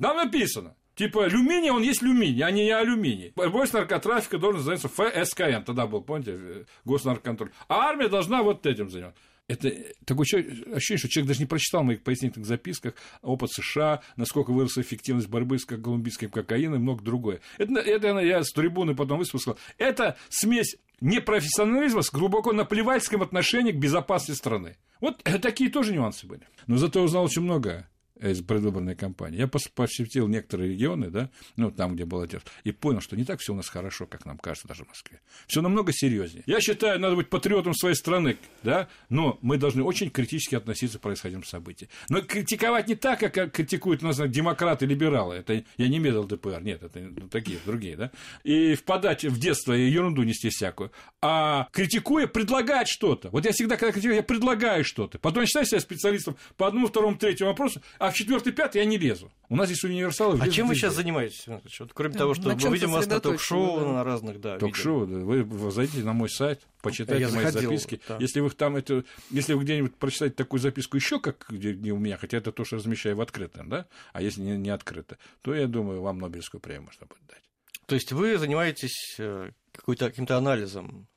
Там 0.00 0.16
написано, 0.16 0.74
Типа 0.94 1.24
алюминий, 1.24 1.70
он 1.70 1.82
есть 1.82 2.02
алюминий, 2.02 2.42
а 2.42 2.50
не 2.50 2.70
алюминий. 2.70 3.32
Борьбой 3.34 3.66
с 3.66 3.72
наркотрафиком 3.72 4.40
должен 4.40 4.60
заняться 4.60 4.88
ФСКН, 4.88 5.62
тогда 5.64 5.86
был, 5.86 6.02
помните, 6.02 6.32
э, 6.36 6.64
госнарконтроль. 6.84 7.50
А 7.68 7.88
армия 7.88 8.08
должна 8.08 8.42
вот 8.42 8.66
этим 8.66 8.90
заниматься. 8.90 9.18
Это 9.52 9.70
такое 10.06 10.24
ощущение, 10.24 10.98
что 10.98 11.08
человек 11.08 11.28
даже 11.28 11.40
не 11.40 11.46
прочитал 11.46 11.82
моих 11.82 12.02
пояснительных 12.02 12.48
записках 12.48 12.94
опыт 13.20 13.50
США, 13.52 14.00
насколько 14.16 14.50
выросла 14.50 14.80
эффективность 14.80 15.28
борьбы 15.28 15.58
с 15.58 15.66
колумбийским 15.66 16.30
кокаином 16.30 16.76
и 16.76 16.82
много 16.82 17.04
другое. 17.04 17.40
Это, 17.58 17.74
это 17.80 18.18
я 18.20 18.42
с 18.42 18.50
трибуны 18.50 18.94
потом 18.94 19.18
высказал. 19.18 19.58
Это 19.76 20.16
смесь 20.30 20.76
непрофессионализма 21.02 22.00
с 22.00 22.10
глубоко 22.10 22.52
наплевательским 22.52 23.20
отношением 23.20 23.76
к 23.76 23.80
безопасности 23.80 24.38
страны. 24.38 24.76
Вот 25.00 25.22
такие 25.22 25.68
тоже 25.68 25.92
нюансы 25.92 26.26
были. 26.26 26.42
Но 26.66 26.78
зато 26.78 27.02
узнал 27.02 27.24
очень 27.24 27.42
много 27.42 27.86
из 28.20 28.42
предвыборной 28.42 28.94
кампании. 28.94 29.38
Я 29.38 29.48
посетил 29.48 30.28
некоторые 30.28 30.72
регионы, 30.72 31.10
да, 31.10 31.30
ну, 31.56 31.70
там, 31.70 31.94
где 31.94 32.04
был 32.04 32.20
отец, 32.20 32.42
и 32.64 32.72
понял, 32.72 33.00
что 33.00 33.16
не 33.16 33.24
так 33.24 33.40
все 33.40 33.52
у 33.52 33.56
нас 33.56 33.68
хорошо, 33.68 34.06
как 34.06 34.24
нам 34.26 34.38
кажется 34.38 34.68
даже 34.68 34.84
в 34.84 34.88
Москве. 34.88 35.20
Все 35.46 35.60
намного 35.60 35.92
серьезнее. 35.92 36.44
Я 36.46 36.60
считаю, 36.60 37.00
надо 37.00 37.16
быть 37.16 37.28
патриотом 37.28 37.74
своей 37.74 37.94
страны, 37.94 38.36
да, 38.62 38.88
но 39.08 39.38
мы 39.42 39.56
должны 39.56 39.82
очень 39.82 40.10
критически 40.10 40.54
относиться 40.54 40.98
к 40.98 41.02
происходящим 41.02 41.44
событиям. 41.44 41.90
Но 42.08 42.20
критиковать 42.22 42.88
не 42.88 42.94
так, 42.94 43.20
как 43.20 43.52
критикуют 43.52 44.02
у 44.02 44.06
нас 44.06 44.18
демократы, 44.28 44.86
либералы. 44.86 45.36
Это 45.36 45.64
я 45.76 45.88
не 45.88 45.98
медал 45.98 46.24
ДПР, 46.24 46.60
нет, 46.62 46.82
это 46.82 47.00
ну, 47.00 47.28
такие, 47.28 47.58
другие, 47.64 47.96
да. 47.96 48.10
И 48.44 48.74
впадать 48.74 49.24
в 49.24 49.38
детство 49.38 49.72
и 49.72 49.88
ерунду 49.88 50.22
нести 50.22 50.50
всякую. 50.50 50.92
А 51.20 51.68
критикуя, 51.72 52.26
предлагать 52.26 52.88
что-то. 52.88 53.30
Вот 53.30 53.44
я 53.44 53.52
всегда, 53.52 53.76
когда 53.76 53.92
критикую, 53.92 54.16
я 54.16 54.22
предлагаю 54.22 54.84
что-то. 54.84 55.18
Потом 55.18 55.46
считаю 55.46 55.66
себя 55.66 55.80
специалистом 55.80 56.36
по 56.56 56.68
одному, 56.68 56.86
второму, 56.86 57.16
третьему 57.16 57.50
вопросу, 57.50 57.82
а 57.98 58.11
в 58.12 58.14
четвертый, 58.14 58.52
пятый 58.52 58.78
я 58.78 58.84
не 58.84 58.98
лезу. 58.98 59.32
У 59.48 59.56
нас 59.56 59.66
здесь 59.66 59.82
универсалы. 59.84 60.38
А 60.40 60.48
чем 60.48 60.68
вы 60.68 60.74
сейчас 60.74 60.94
занимаетесь? 60.94 61.46
Вот, 61.46 61.92
кроме 61.92 62.14
того, 62.14 62.34
что 62.34 62.48
мы 62.48 62.74
видим 62.74 62.90
вас 62.90 63.06
на 63.06 63.20
ток-шоу, 63.20 63.80
да. 63.80 63.92
на 63.92 64.04
разных, 64.04 64.40
да. 64.40 64.58
Ток-шоу, 64.58 65.06
да. 65.06 65.18
Вы, 65.18 65.42
вы 65.42 65.70
зайдите 65.70 66.04
на 66.04 66.12
мой 66.12 66.30
сайт, 66.30 66.60
почитайте 66.80 67.22
я 67.22 67.28
мои 67.28 67.44
заходил, 67.44 67.70
записки. 67.70 68.00
Да. 68.08 68.18
Если 68.20 68.40
вы 68.40 68.50
там 68.50 68.76
это, 68.76 69.04
если 69.30 69.54
вы 69.54 69.64
где-нибудь 69.64 69.96
прочитаете 69.96 70.36
такую 70.36 70.60
записку 70.60 70.96
еще, 70.96 71.18
как 71.18 71.46
где, 71.48 71.74
не 71.74 71.92
у 71.92 71.98
меня, 71.98 72.16
хотя 72.16 72.38
это 72.38 72.52
то, 72.52 72.64
что 72.64 72.76
размещаю 72.76 73.16
в 73.16 73.20
открытом, 73.20 73.68
да, 73.68 73.86
а 74.12 74.22
если 74.22 74.40
не, 74.40 74.56
не 74.56 74.70
открыто, 74.70 75.18
то 75.42 75.54
я 75.54 75.66
думаю, 75.66 76.00
вам 76.00 76.18
Нобелевскую 76.18 76.60
премию 76.60 76.82
можно 76.84 77.06
будет 77.06 77.26
дать. 77.28 77.42
То 77.86 77.94
есть 77.94 78.12
вы 78.12 78.38
занимаетесь 78.38 79.16
э, 79.18 79.50
каким-то 79.86 80.36
анализом 80.36 81.08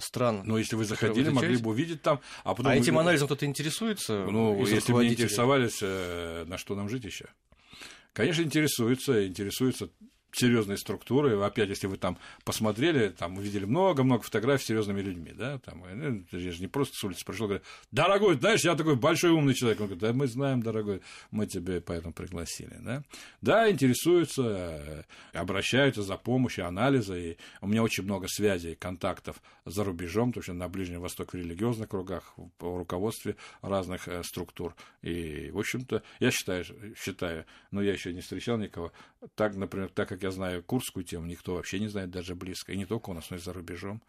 стран. 0.00 0.42
Но 0.44 0.58
если 0.58 0.76
вы 0.76 0.84
заходили, 0.84 1.30
могли 1.30 1.56
бы 1.56 1.70
увидеть 1.70 2.02
там. 2.02 2.20
А, 2.44 2.54
потом 2.54 2.72
а 2.72 2.76
этим 2.76 2.98
анализом 2.98 3.26
кто-то 3.28 3.46
интересуется? 3.46 4.26
Ну, 4.30 4.64
если 4.66 4.92
бы 4.92 5.06
интересовались, 5.06 5.78
э, 5.82 6.44
на 6.46 6.58
что 6.58 6.74
нам 6.74 6.88
жить 6.88 7.04
еще? 7.04 7.26
Конечно, 8.12 8.42
интересуются, 8.42 9.26
интересуются 9.26 9.90
серьезные 10.38 10.76
структуры. 10.76 11.40
Опять, 11.42 11.68
если 11.68 11.86
вы 11.86 11.96
там 11.96 12.18
посмотрели, 12.44 13.08
там 13.08 13.38
увидели 13.38 13.64
много-много 13.64 14.22
фотографий 14.22 14.64
с 14.64 14.66
серьезными 14.66 15.00
людьми, 15.00 15.32
да, 15.34 15.58
там, 15.58 15.82
ну, 15.94 16.24
я 16.30 16.50
же 16.50 16.60
не 16.60 16.68
просто 16.68 16.94
с 16.96 17.04
улицы 17.04 17.24
пришел, 17.24 17.46
говорю, 17.46 17.62
дорогой, 17.90 18.36
знаешь, 18.38 18.64
я 18.64 18.74
такой 18.74 18.96
большой 18.96 19.30
умный 19.30 19.54
человек. 19.54 19.80
Он 19.80 19.86
говорит, 19.86 20.02
да, 20.02 20.12
мы 20.12 20.26
знаем, 20.26 20.62
дорогой, 20.62 21.00
мы 21.30 21.46
тебя 21.46 21.80
поэтому 21.80 22.12
пригласили, 22.12 22.76
да. 22.80 23.02
Да, 23.40 23.70
интересуются, 23.70 24.42
э, 24.42 25.02
обращаются 25.32 26.02
за 26.02 26.16
помощью, 26.16 26.66
анализа, 26.66 27.16
и 27.16 27.36
у 27.60 27.66
меня 27.66 27.82
очень 27.82 28.04
много 28.04 28.26
связей, 28.28 28.74
контактов 28.74 29.42
за 29.64 29.84
рубежом, 29.84 30.30
потому 30.30 30.42
что 30.42 30.52
на 30.52 30.68
Ближнем 30.68 31.00
Востоке 31.00 31.38
в 31.38 31.40
религиозных 31.40 31.88
кругах, 31.88 32.34
в 32.36 32.78
руководстве 32.78 33.36
разных 33.62 34.08
э, 34.08 34.22
структур. 34.22 34.74
И, 35.02 35.50
в 35.50 35.58
общем-то, 35.58 36.02
я 36.20 36.30
считаю, 36.30 36.64
считаю, 36.96 37.46
но 37.70 37.82
я 37.82 37.92
еще 37.92 38.12
не 38.12 38.20
встречал 38.20 38.58
никого, 38.58 38.92
так, 39.34 39.56
например, 39.56 39.90
так 39.90 40.08
как 40.08 40.22
я 40.22 40.25
знаю 40.30 40.62
курскую 40.62 41.04
тему, 41.04 41.26
никто 41.26 41.54
вообще 41.54 41.78
не 41.78 41.88
знает 41.88 42.10
даже 42.10 42.34
близко. 42.34 42.72
И 42.72 42.76
не 42.76 42.86
только 42.86 43.10
у 43.10 43.14
нас, 43.14 43.30
но 43.30 43.36
и 43.36 43.40
за 43.40 43.52
рубежом. 43.52 44.02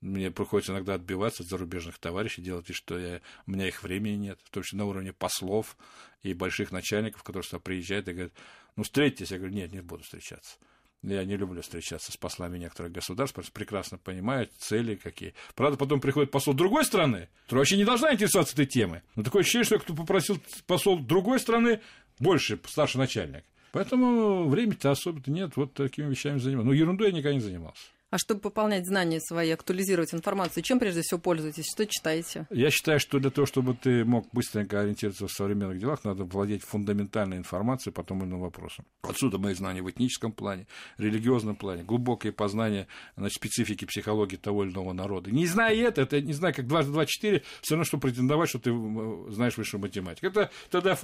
Мне 0.00 0.30
приходится 0.30 0.72
иногда 0.72 0.94
отбиваться 0.94 1.42
от 1.42 1.48
зарубежных 1.48 1.98
товарищей, 1.98 2.42
делать 2.42 2.68
вид, 2.68 2.76
что 2.76 2.98
я, 2.98 3.20
у 3.46 3.52
меня 3.52 3.66
их 3.66 3.82
времени 3.82 4.16
нет. 4.16 4.38
В 4.44 4.50
том 4.50 4.62
числе 4.62 4.78
на 4.78 4.84
уровне 4.84 5.12
послов 5.12 5.76
и 6.22 6.34
больших 6.34 6.72
начальников, 6.72 7.22
которые 7.22 7.44
сюда 7.44 7.58
приезжают 7.60 8.08
и 8.08 8.12
говорят, 8.12 8.32
ну, 8.76 8.82
встретитесь. 8.82 9.30
Я 9.30 9.38
говорю, 9.38 9.54
нет, 9.54 9.72
не 9.72 9.80
буду 9.80 10.02
встречаться. 10.02 10.58
Я 11.02 11.24
не 11.24 11.36
люблю 11.36 11.60
встречаться 11.60 12.12
с 12.12 12.16
послами 12.16 12.56
некоторых 12.58 12.92
государств, 12.92 13.34
потому 13.34 13.44
что 13.44 13.52
прекрасно 13.52 13.98
понимают 13.98 14.52
цели 14.56 14.94
какие. 14.94 15.34
Правда, 15.54 15.76
потом 15.76 16.00
приходит 16.00 16.30
посол 16.30 16.54
другой 16.54 16.84
страны, 16.84 17.28
который 17.44 17.60
вообще 17.60 17.76
не 17.76 17.84
должна 17.84 18.14
интересоваться 18.14 18.54
этой 18.54 18.64
темой. 18.64 19.02
Но 19.14 19.22
такое 19.22 19.42
ощущение, 19.42 19.66
что 19.66 19.78
кто 19.78 19.94
попросил 19.94 20.38
посол 20.66 20.98
другой 20.98 21.40
страны, 21.40 21.82
больше 22.18 22.58
старший 22.66 22.98
начальник. 22.98 23.44
Поэтому 23.74 24.48
времени-то 24.48 24.92
особо-то 24.92 25.32
нет, 25.32 25.56
вот 25.56 25.74
такими 25.74 26.08
вещами 26.08 26.38
заниматься. 26.38 26.68
Ну, 26.68 26.72
ерундой 26.72 27.08
я 27.08 27.12
никогда 27.12 27.34
не 27.34 27.40
занимался. 27.40 27.88
А 28.14 28.18
чтобы 28.18 28.42
пополнять 28.42 28.86
знания 28.86 29.18
свои, 29.18 29.50
актуализировать 29.50 30.14
информацию, 30.14 30.62
чем 30.62 30.78
прежде 30.78 31.02
всего 31.02 31.18
пользуетесь? 31.18 31.64
Что 31.66 31.84
читаете? 31.84 32.46
Я 32.48 32.70
считаю, 32.70 33.00
что 33.00 33.18
для 33.18 33.30
того, 33.30 33.44
чтобы 33.44 33.74
ты 33.74 34.04
мог 34.04 34.28
быстренько 34.32 34.78
ориентироваться 34.78 35.26
в 35.26 35.32
современных 35.32 35.80
делах, 35.80 36.04
надо 36.04 36.22
владеть 36.22 36.62
фундаментальной 36.62 37.38
информацией 37.38 37.92
по 37.92 38.04
тому 38.04 38.22
или 38.22 38.28
иному 38.28 38.44
вопросу. 38.44 38.84
Отсюда 39.02 39.38
мои 39.38 39.52
знания 39.54 39.82
в 39.82 39.90
этническом 39.90 40.30
плане, 40.30 40.68
религиозном 40.96 41.56
плане, 41.56 41.82
глубокое 41.82 42.30
познание 42.30 42.86
значит, 43.16 43.34
специфики 43.34 43.84
психологии 43.84 44.36
того 44.36 44.62
или 44.62 44.70
иного 44.70 44.92
народа. 44.92 45.32
Не 45.32 45.48
зная 45.48 45.74
это, 45.74 46.02
это 46.02 46.20
не 46.20 46.34
знаю, 46.34 46.54
как 46.54 46.68
дважды 46.68 46.92
два 46.92 47.06
четыре, 47.06 47.42
все 47.62 47.74
равно, 47.74 47.84
что 47.84 47.98
претендовать, 47.98 48.48
что 48.48 48.60
ты 48.60 48.70
знаешь 49.32 49.56
высшую 49.56 49.80
математику. 49.80 50.28
Это 50.28 50.52
тогда 50.70 50.94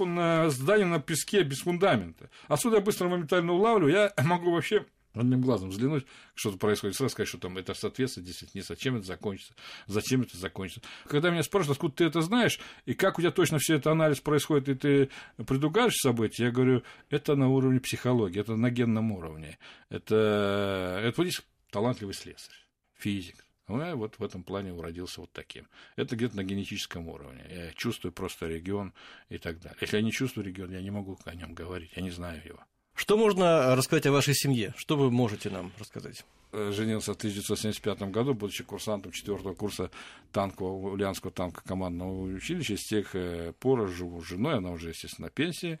здание 0.49 0.87
на 0.87 1.01
песке 1.01 1.43
без 1.43 1.59
фундамента. 1.59 2.29
Отсюда 2.47 2.77
я 2.77 2.81
быстро 2.81 3.09
моментально 3.09 3.51
улавливаю, 3.51 3.91
я 3.91 4.13
могу 4.23 4.51
вообще 4.51 4.85
одним 5.13 5.41
глазом 5.41 5.69
взглянуть, 5.69 6.05
что-то 6.35 6.57
происходит, 6.57 6.95
сразу 6.95 7.11
сказать, 7.11 7.27
что 7.27 7.37
там 7.37 7.57
это 7.57 7.73
соответствует 7.73 8.27
действительно, 8.27 8.63
зачем 8.63 8.95
это 8.95 9.05
закончится, 9.05 9.53
зачем 9.87 10.21
это 10.21 10.37
закончится. 10.37 10.81
Когда 11.05 11.29
меня 11.29 11.43
спрашивают, 11.43 11.77
откуда 11.77 11.95
ты 11.95 12.05
это 12.05 12.21
знаешь, 12.21 12.59
и 12.85 12.93
как 12.93 13.17
у 13.17 13.21
тебя 13.21 13.31
точно 13.31 13.59
все 13.59 13.75
это 13.75 13.91
анализ 13.91 14.19
происходит, 14.21 14.69
и 14.69 14.75
ты 14.75 15.09
предугадаешь 15.43 15.95
события, 15.95 16.45
я 16.45 16.51
говорю, 16.51 16.83
это 17.09 17.35
на 17.35 17.49
уровне 17.49 17.79
психологии, 17.79 18.39
это 18.39 18.55
на 18.55 18.69
генном 18.69 19.11
уровне. 19.11 19.57
Это, 19.89 21.01
это 21.03 21.13
вот 21.17 21.27
здесь 21.27 21.41
талантливый 21.69 22.13
слесарь, 22.13 22.55
физик, 22.97 23.45
ну, 23.71 23.81
я 23.81 23.95
вот 23.95 24.19
в 24.19 24.23
этом 24.23 24.43
плане 24.43 24.73
уродился 24.73 25.21
вот 25.21 25.31
таким. 25.31 25.67
Это 25.95 26.17
где-то 26.17 26.35
на 26.35 26.43
генетическом 26.43 27.07
уровне. 27.07 27.45
Я 27.49 27.71
чувствую 27.71 28.11
просто 28.11 28.47
регион 28.47 28.93
и 29.29 29.37
так 29.37 29.61
далее. 29.61 29.77
Если 29.79 29.95
я 29.95 30.03
не 30.03 30.11
чувствую 30.11 30.45
регион, 30.45 30.71
я 30.71 30.81
не 30.81 30.91
могу 30.91 31.17
о 31.23 31.35
нем 31.35 31.53
говорить, 31.53 31.93
я 31.95 32.01
не 32.01 32.11
знаю 32.11 32.41
его. 32.43 32.59
Что 33.01 33.17
можно 33.17 33.75
рассказать 33.75 34.05
о 34.05 34.11
вашей 34.11 34.35
семье? 34.35 34.75
Что 34.77 34.95
вы 34.95 35.09
можете 35.09 35.49
нам 35.49 35.71
рассказать? 35.79 36.23
Э, 36.51 36.71
женился 36.71 37.15
в 37.15 37.17
1975 37.17 38.03
году, 38.11 38.35
будучи 38.35 38.63
курсантом 38.63 39.11
четвертого 39.11 39.55
курса 39.55 39.89
танкового, 40.31 40.91
Ульянского 40.91 41.31
танка 41.31 41.63
командного 41.65 42.21
училища. 42.21 42.77
С 42.77 42.83
тех 42.83 43.15
э, 43.15 43.53
пор 43.59 43.89
живу 43.89 44.21
с 44.21 44.27
женой, 44.27 44.57
она 44.57 44.69
уже, 44.69 44.89
естественно, 44.89 45.29
на 45.29 45.31
пенсии, 45.31 45.79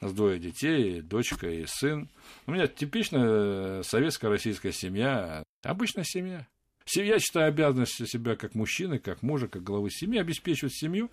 с 0.00 0.10
двое 0.12 0.40
детей, 0.40 1.02
дочка 1.02 1.48
и 1.48 1.66
сын. 1.68 2.10
У 2.46 2.50
меня 2.50 2.66
типичная 2.66 3.84
советская 3.84 4.28
российская 4.28 4.72
семья, 4.72 5.44
обычная 5.62 6.02
семья. 6.02 6.48
Я 6.94 7.18
считаю 7.18 7.48
обязанностью 7.48 8.06
себя 8.06 8.36
как 8.36 8.54
мужчины, 8.54 8.98
как 8.98 9.22
мужа, 9.22 9.48
как 9.48 9.62
главы 9.62 9.90
семьи 9.90 10.20
обеспечивать 10.20 10.74
семью 10.74 11.10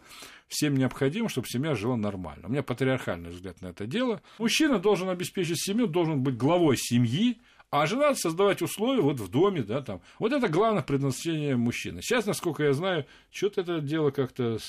всем 0.48 0.76
необходимым, 0.76 1.30
чтобы 1.30 1.48
семья 1.48 1.74
жила 1.74 1.96
нормально. 1.96 2.48
У 2.48 2.52
меня 2.52 2.64
патриархальный 2.64 3.32
взгляд 3.32 3.62
на 3.62 3.68
это 3.68 3.88
дело. 3.88 4.22
Мужчина 4.38 4.80
должен 4.80 5.10
обеспечить 5.10 5.60
семью, 5.60 5.88
должен 5.88 6.22
быть 6.22 6.38
главой 6.38 6.78
семьи, 6.78 7.40
а 7.72 7.88
жена 7.88 8.14
создавать 8.14 8.62
условия 8.62 9.02
вот 9.02 9.20
в 9.20 9.30
доме, 9.30 9.64
да, 9.64 9.82
там. 9.82 10.02
Вот 10.20 10.32
это 10.32 10.48
главное 10.48 10.84
предназначение 10.84 11.56
мужчины. 11.56 12.04
Сейчас, 12.04 12.28
насколько 12.28 12.64
я 12.64 12.74
знаю, 12.74 13.08
что-то 13.32 13.62
это 13.62 13.82
дело 13.82 14.12
как-то 14.12 14.60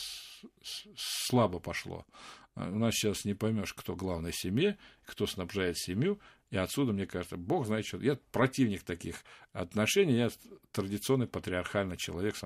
слабо 0.97 1.59
пошло. 1.59 2.07
У 2.57 2.79
нас 2.79 2.95
сейчас 2.95 3.25
не 3.25 3.35
поймешь, 3.35 3.75
кто 3.75 3.95
главный 3.95 4.31
в 4.31 4.37
семье, 4.37 4.79
кто 5.05 5.27
снабжает 5.27 5.77
семью. 5.77 6.19
И 6.55 6.57
отсюда, 6.57 6.93
мне 6.93 7.05
кажется, 7.05 7.37
Бог 7.37 7.67
знает, 7.67 7.85
что 7.85 7.99
я 7.99 8.17
противник 8.31 8.85
таких 8.85 9.17
отношений, 9.53 10.15
я 10.15 10.31
традиционный 10.71 11.27
патриархальный 11.27 11.97
человек. 11.97 12.37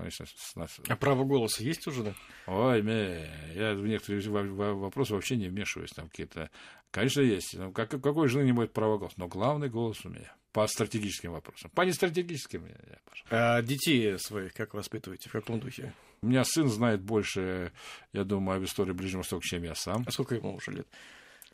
А 0.88 0.96
право 0.96 1.24
голоса 1.24 1.62
есть 1.62 1.86
уже, 1.86 2.04
да? 2.04 2.14
Ой, 2.46 2.80
мне, 2.80 3.28
я 3.54 3.74
в 3.74 3.86
некоторые 3.86 4.46
вопросы 4.72 5.12
вообще 5.12 5.36
не 5.36 5.48
вмешиваюсь. 5.48 5.90
Там 5.90 6.08
какие-то... 6.08 6.50
Конечно, 6.90 7.20
есть. 7.20 7.52
Ну, 7.52 7.70
как, 7.70 7.90
какой 7.90 8.28
жены 8.28 8.44
не 8.44 8.52
будет 8.52 8.72
права 8.72 8.96
голоса? 8.96 9.16
Но 9.18 9.28
главный 9.28 9.68
голос 9.68 10.02
у 10.06 10.08
меня 10.08 10.34
по 10.52 10.66
стратегическим 10.66 11.32
вопросам. 11.32 11.70
По 11.74 11.82
нестратегическим 11.82 12.64
я, 12.64 12.76
я 12.88 12.98
А 13.28 13.60
детей 13.60 14.18
своих 14.18 14.54
как 14.54 14.72
воспитываете? 14.72 15.28
В 15.28 15.32
каком 15.32 15.60
духе? 15.60 15.92
У 16.22 16.28
меня 16.28 16.44
сын 16.44 16.68
знает 16.68 17.02
больше, 17.02 17.72
я 18.14 18.24
думаю, 18.24 18.56
об 18.56 18.64
истории 18.64 18.92
Ближнего 18.92 19.18
Востока, 19.18 19.46
чем 19.46 19.64
я 19.64 19.74
сам. 19.74 20.04
А 20.06 20.10
сколько 20.10 20.34
ему 20.34 20.54
уже 20.54 20.70
лет? 20.70 20.88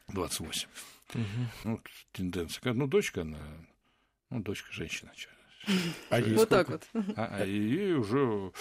28. 0.07 0.69
Угу. 1.13 1.23
Ну, 1.65 1.81
тенденция. 2.13 2.73
Ну, 2.73 2.87
дочка, 2.87 3.23
она... 3.23 3.39
Ну, 4.31 4.43
дочка 4.43 4.73
женщина. 4.73 5.13
А 6.11 6.21
ей 6.21 6.35
вот 6.35 6.49
сколько? 6.49 6.49
так 6.49 6.69
вот. 6.69 6.89
А, 7.17 7.39
а 7.41 7.45
ей 7.45 7.95
уже 7.95 8.53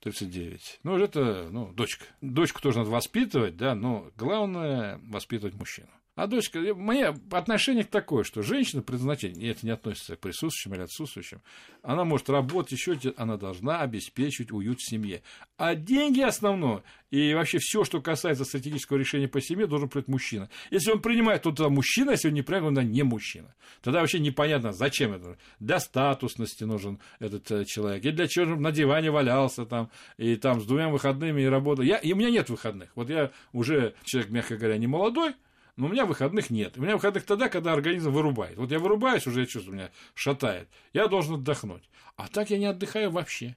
39. 0.00 0.80
Ну, 0.82 0.98
это, 0.98 1.48
ну, 1.50 1.72
дочка. 1.72 2.04
Дочку 2.20 2.60
тоже 2.60 2.78
надо 2.78 2.90
воспитывать, 2.90 3.56
да, 3.56 3.74
но 3.74 4.10
главное 4.16 5.00
воспитывать 5.04 5.54
мужчину. 5.54 5.90
А 6.14 6.26
дочка, 6.26 6.60
мое 6.74 7.16
отношение 7.30 7.84
такое, 7.84 8.22
что 8.22 8.42
женщина 8.42 8.82
предназначение, 8.82 9.46
и 9.46 9.50
это 9.50 9.64
не 9.64 9.72
относится 9.72 10.14
к 10.16 10.20
присутствующим 10.20 10.74
или 10.74 10.82
отсутствующим, 10.82 11.40
она 11.82 12.04
может 12.04 12.28
работать 12.28 12.72
еще, 12.72 12.98
она 13.16 13.38
должна 13.38 13.80
обеспечивать 13.80 14.52
уют 14.52 14.78
в 14.78 14.86
семье. 14.86 15.22
А 15.56 15.74
деньги 15.74 16.20
основное, 16.20 16.82
и 17.10 17.32
вообще 17.32 17.58
все, 17.60 17.84
что 17.84 18.02
касается 18.02 18.44
стратегического 18.44 18.98
решения 18.98 19.26
по 19.26 19.40
семье, 19.40 19.66
должен 19.66 19.88
принять 19.88 20.08
мужчина. 20.08 20.50
Если 20.70 20.92
он 20.92 21.00
принимает, 21.00 21.42
то 21.42 21.50
тогда 21.50 21.70
мужчина, 21.70 22.10
если 22.10 22.28
он 22.28 22.34
не 22.34 22.42
принимает, 22.42 22.78
он 22.78 22.90
не 22.90 23.02
мужчина. 23.04 23.54
Тогда 23.80 24.00
вообще 24.00 24.18
непонятно, 24.18 24.72
зачем 24.72 25.14
это. 25.14 25.38
Для 25.60 25.80
статусности 25.80 26.64
нужен 26.64 26.98
этот 27.20 27.50
э, 27.50 27.64
человек, 27.64 28.04
и 28.04 28.10
для 28.10 28.28
чего 28.28 28.52
он 28.52 28.60
на 28.60 28.70
диване 28.70 29.10
валялся 29.10 29.64
там, 29.64 29.90
и 30.18 30.36
там 30.36 30.60
с 30.60 30.66
двумя 30.66 30.90
выходными 30.90 31.40
и 31.40 31.46
работал. 31.46 31.82
Я, 31.82 31.96
и 31.96 32.12
у 32.12 32.16
меня 32.16 32.28
нет 32.28 32.50
выходных. 32.50 32.90
Вот 32.96 33.08
я 33.08 33.30
уже 33.54 33.94
человек, 34.04 34.30
мягко 34.30 34.56
говоря, 34.58 34.76
не 34.76 34.86
молодой, 34.86 35.32
но 35.76 35.86
у 35.86 35.88
меня 35.88 36.04
выходных 36.04 36.50
нет. 36.50 36.76
У 36.76 36.82
меня 36.82 36.94
выходных 36.94 37.24
тогда, 37.24 37.48
когда 37.48 37.72
организм 37.72 38.10
вырубает. 38.10 38.56
Вот 38.56 38.70
я 38.70 38.78
вырубаюсь, 38.78 39.26
уже 39.26 39.40
я 39.40 39.46
чувствую, 39.46 39.76
меня 39.76 39.90
шатает. 40.14 40.68
Я 40.92 41.08
должен 41.08 41.34
отдохнуть. 41.34 41.88
А 42.16 42.28
так 42.28 42.50
я 42.50 42.58
не 42.58 42.66
отдыхаю 42.66 43.10
вообще. 43.10 43.56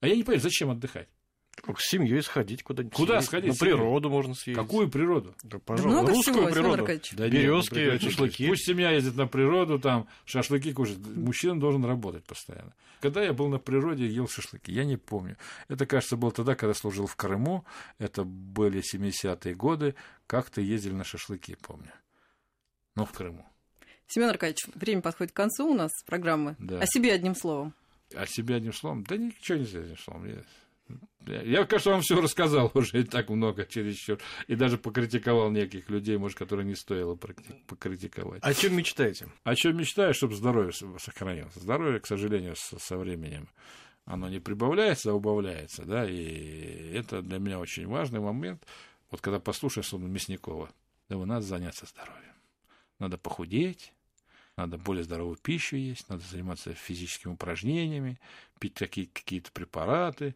А 0.00 0.06
я 0.06 0.14
не 0.14 0.22
понимаю, 0.22 0.40
зачем 0.40 0.70
отдыхать? 0.70 1.08
С 1.78 1.90
семьей 1.90 2.22
сходить 2.22 2.62
куда-нибудь. 2.62 2.94
Куда 2.94 3.20
съездить? 3.20 3.28
сходить? 3.28 3.60
На 3.60 3.66
природу 3.66 4.10
можно 4.10 4.34
съездить. 4.34 4.62
Какую 4.62 4.88
природу? 4.88 5.34
Да, 5.42 5.58
пожалуйста. 5.58 5.88
Много 5.88 6.12
Русскую 6.12 6.48
всего, 6.48 6.54
природу. 6.54 6.86
Да 7.12 7.28
Березки, 7.28 7.98
шашлыки. 7.98 8.48
Пусть 8.48 8.66
семья 8.66 8.90
ездит 8.92 9.16
на 9.16 9.26
природу, 9.26 9.78
там 9.78 10.06
шашлыки 10.24 10.72
кушает. 10.72 10.98
Мужчина 11.16 11.58
должен 11.58 11.84
работать 11.84 12.24
постоянно. 12.24 12.74
Когда 13.00 13.22
я 13.22 13.32
был 13.32 13.48
на 13.48 13.58
природе, 13.58 14.06
ел 14.06 14.28
шашлыки, 14.28 14.72
я 14.72 14.84
не 14.84 14.96
помню. 14.96 15.36
Это, 15.68 15.86
кажется, 15.86 16.16
было 16.16 16.30
тогда, 16.30 16.54
когда 16.54 16.74
служил 16.74 17.06
в 17.06 17.16
Крыму. 17.16 17.64
Это 17.98 18.24
были 18.24 18.82
70-е 18.82 19.54
годы. 19.54 19.94
Как-то 20.26 20.60
ездили 20.60 20.94
на 20.94 21.04
шашлыки, 21.04 21.56
помню. 21.60 21.92
Но 22.94 23.04
в 23.04 23.12
Крыму. 23.12 23.44
Семен 24.08 24.28
Аркадьевич, 24.28 24.66
время 24.74 25.02
подходит 25.02 25.32
к 25.32 25.36
концу 25.36 25.68
у 25.68 25.74
нас 25.74 25.90
программы. 26.06 26.56
Да. 26.58 26.78
О 26.78 26.86
себе 26.86 27.12
одним 27.12 27.34
словом. 27.34 27.74
О 28.14 28.26
себе 28.26 28.54
одним 28.54 28.72
словом? 28.72 29.02
Да 29.02 29.16
ничего 29.16 29.58
нельзя 29.58 29.80
одним 29.80 29.98
словом. 29.98 30.26
Я, 30.26 30.42
кажется, 31.66 31.90
вам 31.90 32.02
все 32.02 32.20
рассказал 32.20 32.70
уже 32.74 33.00
и 33.00 33.04
так 33.04 33.28
много 33.28 33.66
чересчур. 33.66 34.18
И 34.46 34.54
даже 34.54 34.78
покритиковал 34.78 35.50
неких 35.50 35.90
людей, 35.90 36.16
может, 36.16 36.38
которые 36.38 36.66
не 36.66 36.74
стоило 36.74 37.16
покритиковать. 37.66 38.42
О 38.42 38.54
чем 38.54 38.76
мечтаете? 38.76 39.28
О 39.44 39.54
чем 39.54 39.76
мечтаю, 39.76 40.14
чтобы 40.14 40.34
здоровье 40.34 40.72
сохранилось. 40.72 41.54
Здоровье, 41.54 42.00
к 42.00 42.06
сожалению, 42.06 42.54
со, 42.56 42.96
временем 42.96 43.48
оно 44.04 44.28
не 44.28 44.38
прибавляется, 44.38 45.10
а 45.10 45.14
убавляется. 45.14 45.84
Да? 45.84 46.08
И 46.08 46.92
это 46.92 47.22
для 47.22 47.38
меня 47.38 47.58
очень 47.58 47.88
важный 47.88 48.20
момент. 48.20 48.64
Вот 49.10 49.20
когда 49.20 49.40
послушаешь 49.40 49.88
словно 49.88 50.06
Мясникова, 50.06 50.70
да, 51.08 51.16
надо 51.16 51.44
заняться 51.44 51.86
здоровьем. 51.86 52.22
Надо 52.98 53.18
похудеть, 53.18 53.92
надо 54.56 54.78
более 54.78 55.04
здоровую 55.04 55.36
пищу 55.36 55.76
есть, 55.76 56.08
надо 56.08 56.22
заниматься 56.24 56.72
физическими 56.72 57.32
упражнениями, 57.32 58.18
пить 58.58 58.74
какие- 58.74 59.06
какие-то 59.06 59.52
препараты, 59.52 60.34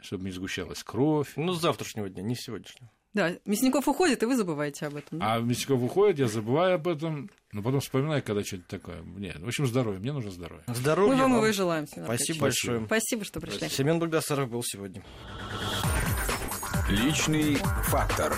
чтобы 0.00 0.24
не 0.24 0.30
сгущалась 0.30 0.82
кровь. 0.82 1.32
Ну, 1.36 1.52
с 1.52 1.60
завтрашнего 1.60 2.08
дня, 2.08 2.22
не 2.22 2.34
с 2.34 2.40
сегодняшнего. 2.40 2.90
Да, 3.14 3.32
Мясников 3.44 3.86
уходит, 3.86 4.24
и 4.24 4.26
вы 4.26 4.36
забываете 4.36 4.86
об 4.86 4.96
этом. 4.96 5.20
Да? 5.20 5.34
А 5.34 5.38
Мясников 5.38 5.80
уходит, 5.80 6.18
я 6.18 6.26
забываю 6.26 6.74
об 6.74 6.88
этом, 6.88 7.30
но 7.52 7.62
потом 7.62 7.78
вспоминаю, 7.78 8.24
когда 8.24 8.42
что-то 8.42 8.64
такое. 8.66 9.02
Нет, 9.02 9.38
в 9.38 9.46
общем, 9.46 9.66
здоровье, 9.66 10.00
мне 10.00 10.12
нужно 10.12 10.32
здоровье. 10.32 10.64
Здоровье 10.66 11.14
Мы 11.14 11.22
вам 11.22 11.34
его 11.34 11.46
и 11.46 11.52
желаем, 11.52 11.86
Семен 11.86 12.06
Спасибо 12.06 12.40
большое. 12.40 12.84
Спасибо, 12.86 13.24
что 13.24 13.40
пришли. 13.40 13.68
Семен 13.68 14.00
Богдасаров 14.00 14.50
был 14.50 14.62
сегодня. 14.64 15.04
Личный 16.90 17.54
фактор. 17.84 18.34